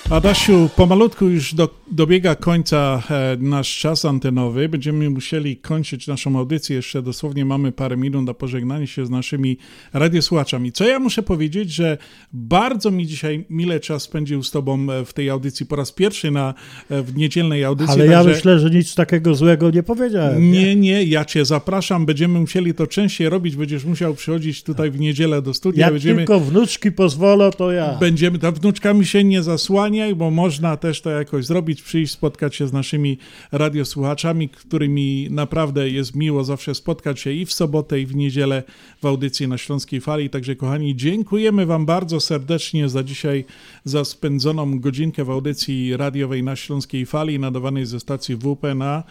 Adasiu, 0.10 0.70
pomalutku 0.76 1.26
już 1.26 1.54
do, 1.54 1.70
dobiega 2.00 2.36
końca 2.36 3.04
e, 3.10 3.38
nasz 3.40 3.78
czas 3.78 4.06
antenowy. 4.06 4.70
Będziemy 4.70 5.10
musieli 5.10 5.58
kończyć 5.58 6.08
naszą 6.08 6.40
audycję. 6.40 6.76
Jeszcze 6.76 7.02
dosłownie 7.02 7.46
mamy 7.46 7.72
parę 7.72 7.98
minut 7.98 8.26
na 8.26 8.34
pożegnanie 8.34 8.88
się 8.88 9.06
z 9.06 9.10
naszymi 9.10 9.58
radiosłuchaczami. 9.94 10.72
Co 10.72 10.88
ja 10.88 11.00
muszę 11.00 11.24
powiedzieć, 11.24 11.72
że 11.72 11.98
bardzo 12.34 12.92
mi 12.92 13.08
dzisiaj 13.08 13.46
mile 13.50 13.80
czas 13.80 14.04
spędził 14.04 14.44
z 14.44 14.52
tobą 14.52 14.92
e, 14.92 15.06
w 15.06 15.14
tej 15.14 15.30
audycji 15.30 15.66
po 15.66 15.76
raz 15.76 15.92
pierwszy 15.92 16.32
na, 16.32 16.54
e, 16.90 17.02
w 17.02 17.18
niedzielnej 17.18 17.64
audycji. 17.64 17.94
Ale 17.94 18.08
ja 18.08 18.24
myślę, 18.24 18.60
że 18.60 18.70
nic 18.70 18.96
takiego 18.96 19.36
złego 19.36 19.72
nie 19.72 19.84
powiedziałem. 19.84 20.52
Nie, 20.52 20.76
nie, 20.76 21.04
ja 21.04 21.26
cię 21.26 21.46
zapraszam. 21.46 22.06
Będziemy 22.06 22.40
musieli 22.40 22.74
to 22.74 22.88
częściej 22.88 23.30
robić. 23.30 23.56
Będziesz 23.56 23.86
musiał 23.86 24.14
przychodzić 24.14 24.64
tutaj 24.64 24.92
w 24.92 25.00
niedzielę 25.00 25.42
do 25.42 25.54
studia. 25.54 25.86
Jak 25.86 25.94
Będziemy... 25.94 26.18
tylko 26.18 26.40
wnuczki 26.40 26.92
pozwolą, 26.92 27.52
to 27.52 27.72
ja. 27.72 27.98
Będziemy, 28.00 28.40
ta 28.40 28.52
wnuczkami 28.52 29.06
się 29.06 29.24
nie 29.24 29.44
zasłaniaj, 29.44 30.16
bo 30.16 30.32
można 30.32 30.78
też 30.78 31.02
to 31.02 31.10
jakoś 31.10 31.46
zrobić, 31.46 31.82
przyjść, 31.90 32.14
spotkać 32.14 32.56
się 32.56 32.68
z 32.68 32.74
naszymi 32.74 33.18
radiosłuchaczami, 33.52 34.50
którymi 34.50 35.28
naprawdę 35.30 35.90
jest 35.90 36.16
miło 36.16 36.44
zawsze 36.44 36.76
spotkać 36.76 37.20
się 37.20 37.32
i 37.32 37.46
w 37.46 37.54
sobotę, 37.54 38.00
i 38.00 38.06
w 38.06 38.16
niedzielę 38.16 38.64
w 39.02 39.06
audycji 39.06 39.48
na 39.48 39.58
Śląskiej 39.58 40.02
Fali. 40.02 40.30
Także 40.30 40.56
kochani, 40.56 40.96
dziękujemy 40.96 41.66
Wam 41.66 41.86
bardzo 41.86 42.20
serdecznie 42.20 42.90
za 42.90 43.04
dzisiaj, 43.04 43.46
za 43.84 44.06
spędzoną 44.06 44.80
godzinkę 44.80 45.24
w 45.24 45.30
audycji 45.30 45.98
radiowej 45.98 46.44
na 46.44 46.56
Śląskiej 46.56 47.06
Fali, 47.06 47.40
nadawanej 47.40 47.86
ze 47.86 48.00
stacji 48.00 48.36
WP 48.36 48.76
na 48.76 49.04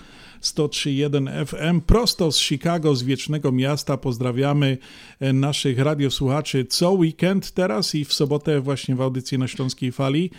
103.1 0.42 1.46
FM, 1.46 1.80
prosto 1.80 2.32
z 2.32 2.38
Chicago, 2.38 2.94
z 2.94 3.02
Wiecznego 3.02 3.52
Miasta. 3.52 3.96
Pozdrawiamy 3.96 4.78
e, 5.20 5.32
naszych 5.32 5.78
radiosłuchaczy 5.78 6.64
co 6.64 6.92
weekend 6.92 7.50
teraz 7.50 7.94
i 7.94 8.04
w 8.04 8.12
sobotę 8.12 8.60
właśnie 8.60 8.96
w 8.96 9.00
audycji 9.00 9.38
na 9.38 9.48
Śląskiej 9.48 9.92
Fali 9.92 10.30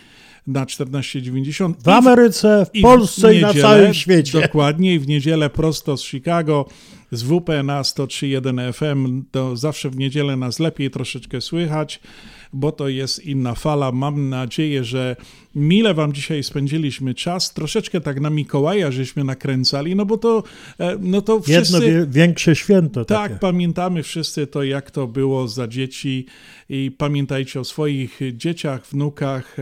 na 0.46 0.66
14.90. 0.66 1.74
W 1.84 1.88
Ameryce, 1.88 2.66
w 2.74 2.80
Polsce 2.82 3.34
i 3.34 3.40
na 3.40 3.54
całym 3.54 3.94
świecie. 3.94 4.40
Dokładnie 4.40 4.94
i 4.94 4.98
w 4.98 5.08
niedzielę 5.08 5.50
prosto 5.50 5.96
z 5.96 6.04
Chicago 6.04 6.66
z 7.12 7.22
WP 7.22 7.48
na 7.64 7.82
103.1 7.82 8.72
FM. 8.72 9.22
To 9.30 9.56
zawsze 9.56 9.90
w 9.90 9.96
niedzielę 9.96 10.36
nas 10.36 10.58
lepiej 10.58 10.90
troszeczkę 10.90 11.40
słychać. 11.40 12.00
bo 12.52 12.72
to 12.72 12.88
jest 12.88 13.24
inna 13.24 13.54
fala. 13.54 13.92
Mam 13.92 14.28
nadzieję, 14.28 14.84
że 14.84 15.16
mile 15.54 15.94
Wam 15.94 16.12
dzisiaj 16.12 16.42
spędziliśmy 16.42 17.14
czas. 17.14 17.54
Troszeczkę 17.54 18.00
tak 18.00 18.20
na 18.20 18.30
Mikołaja 18.30 18.90
żeśmy 18.90 19.24
nakręcali, 19.24 19.96
no 19.96 20.06
bo 20.06 20.16
to, 20.16 20.42
e, 20.78 20.96
no 21.00 21.22
to 21.22 21.40
wszyscy... 21.40 21.74
Jedno 21.74 21.80
wie, 21.80 22.06
większe 22.06 22.56
święto 22.56 23.04
Tak, 23.04 23.28
takie. 23.28 23.40
pamiętamy 23.40 24.02
wszyscy 24.02 24.46
to, 24.46 24.62
jak 24.62 24.90
to 24.90 25.06
było 25.06 25.48
za 25.48 25.68
dzieci 25.68 26.26
i 26.68 26.90
pamiętajcie 26.98 27.60
o 27.60 27.64
swoich 27.64 28.20
dzieciach, 28.32 28.86
wnukach. 28.86 29.56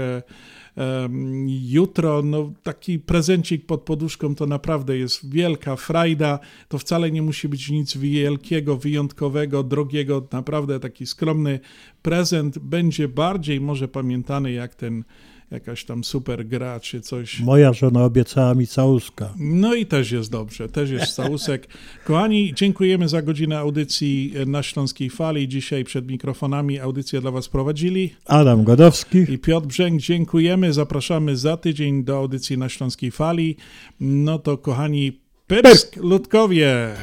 Jutro, 1.47 2.23
no 2.23 2.53
taki 2.63 2.99
prezencik 2.99 3.67
pod 3.67 3.83
poduszką 3.83 4.35
to 4.35 4.47
naprawdę 4.47 4.99
jest 4.99 5.31
wielka 5.31 5.77
frajda. 5.77 6.39
To 6.69 6.79
wcale 6.79 7.11
nie 7.11 7.23
musi 7.23 7.49
być 7.49 7.71
nic 7.71 7.97
wielkiego, 7.97 8.77
wyjątkowego, 8.77 9.63
drogiego. 9.63 10.27
Naprawdę 10.33 10.81
taki 10.81 11.07
skromny 11.07 11.61
prezent 12.03 12.59
będzie 12.59 13.09
bardziej 13.09 13.61
może 13.61 13.89
pamiętany 13.89 14.53
jak 14.53 14.75
ten 14.75 15.05
jakaś 15.51 15.85
tam 15.85 16.05
super 16.05 16.47
gra 16.47 16.81
czy 16.81 17.01
coś. 17.01 17.41
Moja 17.41 17.73
żona 17.73 18.05
obiecała 18.05 18.55
mi 18.55 18.67
całuska. 18.67 19.35
No 19.39 19.75
i 19.75 19.87
też 19.87 20.13
jest 20.13 20.31
dobrze, 20.31 20.69
też 20.69 20.91
jest 20.91 21.15
całusek. 21.15 21.69
Kochani, 22.05 22.55
dziękujemy 22.55 23.09
za 23.09 23.23
godzinę 23.23 23.59
audycji 23.59 24.35
na 24.47 24.63
Śląskiej 24.63 25.11
Fali. 25.11 25.49
Dzisiaj 25.49 25.85
przed 25.85 26.09
mikrofonami 26.09 26.79
audycję 26.79 27.21
dla 27.21 27.31
Was 27.31 27.49
prowadzili 27.49 28.15
Adam 28.27 28.65
Godowski. 28.65 29.19
i 29.19 29.39
Piotr 29.39 29.67
Brzęk. 29.67 30.01
Dziękujemy, 30.01 30.73
zapraszamy 30.73 31.37
za 31.37 31.57
tydzień 31.57 32.05
do 32.05 32.17
audycji 32.17 32.59
na 32.59 32.69
Śląskiej 32.69 33.11
Fali. 33.11 33.57
No 34.01 34.39
to 34.39 34.59
kochani, 34.59 35.21
Pyrsk, 35.47 35.97
Ludkowie. 35.97 36.95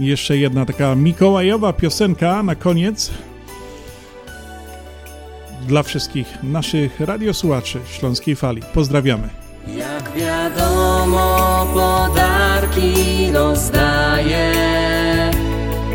Jeszcze 0.00 0.38
jedna 0.38 0.66
taka 0.66 0.94
mikołajowa 0.94 1.72
piosenka 1.72 2.42
na 2.42 2.54
koniec 2.54 3.10
dla 5.66 5.82
wszystkich 5.82 6.38
naszych 6.42 7.00
radiosłuchaczy 7.00 7.80
Śląskiej 7.86 8.36
Fali. 8.36 8.62
Pozdrawiamy. 8.74 9.28
Jak 9.76 10.12
wiadomo, 10.12 11.66
podarki 11.74 13.32
rozdaje 13.32 14.52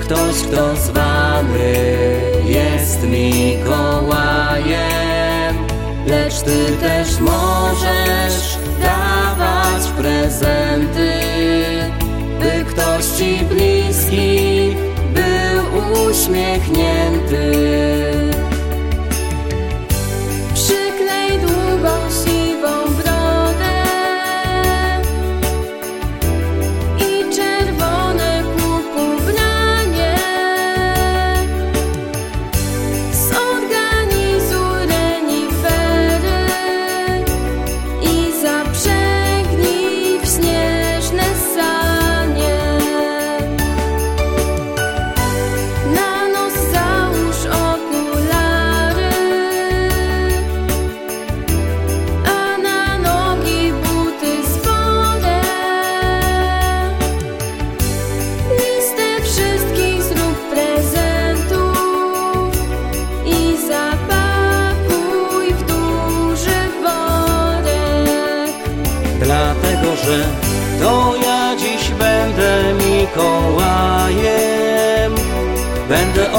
ktoś, 0.02 0.36
kto 0.48 0.76
zwany 0.76 1.74
jest 2.46 3.04
Mikołajem. 3.04 4.74
Lecz 6.08 6.42
ty 6.42 6.66
też 6.82 7.20
możesz 7.20 8.58
dawać 8.82 9.88
prezenty, 9.98 11.20
by 12.40 12.66
ktoś 12.72 13.06
ci 13.06 13.40
bliski 13.46 14.76
był 15.14 15.64
uśmiechnięty. 16.10 18.33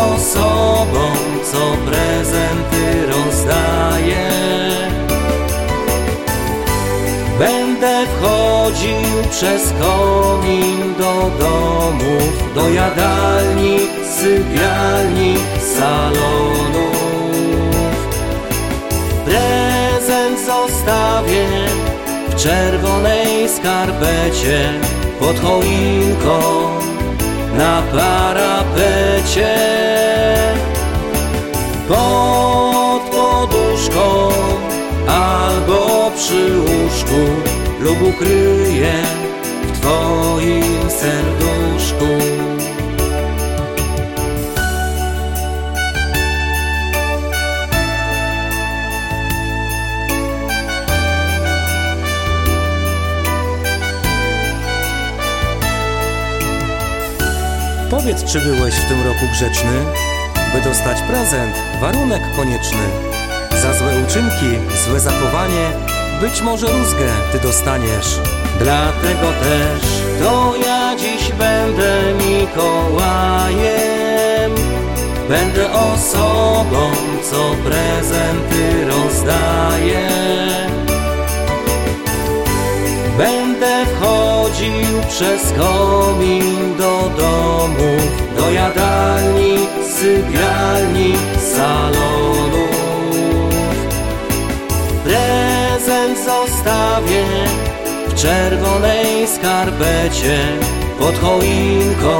Osobą, 0.04 1.12
co 1.52 1.90
prezenty 1.90 3.06
rozdaje. 3.06 4.34
Będę 7.38 8.06
wchodził 8.06 9.30
przez 9.30 9.72
komin 9.80 10.94
do 10.98 11.30
domów 11.38 12.54
Do 12.54 12.68
jadalni, 12.68 13.78
sypialni, 14.20 15.34
salonów 15.76 16.94
Prezent 19.24 20.38
zostawię 20.46 21.46
w 22.28 22.34
czerwonej 22.34 23.48
skarpecie 23.48 24.72
Pod 25.20 25.40
choinką 25.40 26.40
na 27.58 27.82
parapecie. 27.92 29.54
Pod 31.88 33.02
poduszką 33.10 34.28
albo 35.08 36.10
przy 36.16 36.58
łóżku 36.58 37.20
Lub 37.80 38.02
ukryję 38.02 38.92
w 39.62 39.80
twoim 39.80 40.90
serduszku 40.90 42.06
Powiedz, 57.96 58.24
czy 58.24 58.40
byłeś 58.40 58.74
w 58.74 58.88
tym 58.88 59.02
roku 59.06 59.26
grzeczny? 59.32 59.84
By 60.54 60.60
dostać 60.60 61.02
prezent, 61.02 61.54
warunek 61.80 62.22
konieczny. 62.36 62.86
Za 63.62 63.74
złe 63.74 63.92
uczynki, 64.06 64.58
złe 64.86 65.00
zachowanie, 65.00 65.70
być 66.20 66.40
może 66.40 66.66
rózgę 66.66 67.08
ty 67.32 67.38
dostaniesz. 67.40 68.20
Dlatego 68.58 69.32
też 69.42 69.82
to 70.22 70.54
ja 70.66 70.96
dziś 70.96 71.32
będę 71.32 72.02
Mikołajem 72.18 73.64
Będę 75.28 75.72
osobą, 75.72 76.90
co 77.30 77.54
prezenty 77.64 78.84
rozdaje 78.86 80.08
Będę 83.18 83.86
wchodził 83.86 85.00
przez 85.08 85.52
komin 85.52 86.76
do 86.78 87.10
domów 87.18 88.36
Do 88.36 88.50
jadalni, 88.50 89.58
sypialni, 89.98 91.14
salonów 91.54 92.74
Prezent 95.04 96.18
zostawię 96.18 97.24
w 98.08 98.14
czerwonej 98.14 99.26
skarpecie 99.28 100.38
Pod 100.98 101.18
choinką 101.18 102.18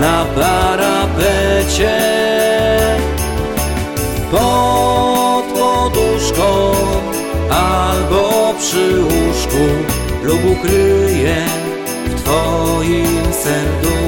na 0.00 0.24
parapecie. 0.24 1.98
Pod 4.30 5.44
poduszką 5.44 6.72
albo 7.50 8.54
przy 8.58 9.02
łóżku 9.02 9.64
Lub 10.22 10.40
ukryję 10.58 11.36
w 12.06 12.14
twoim 12.14 13.32
serduszku 13.32 14.07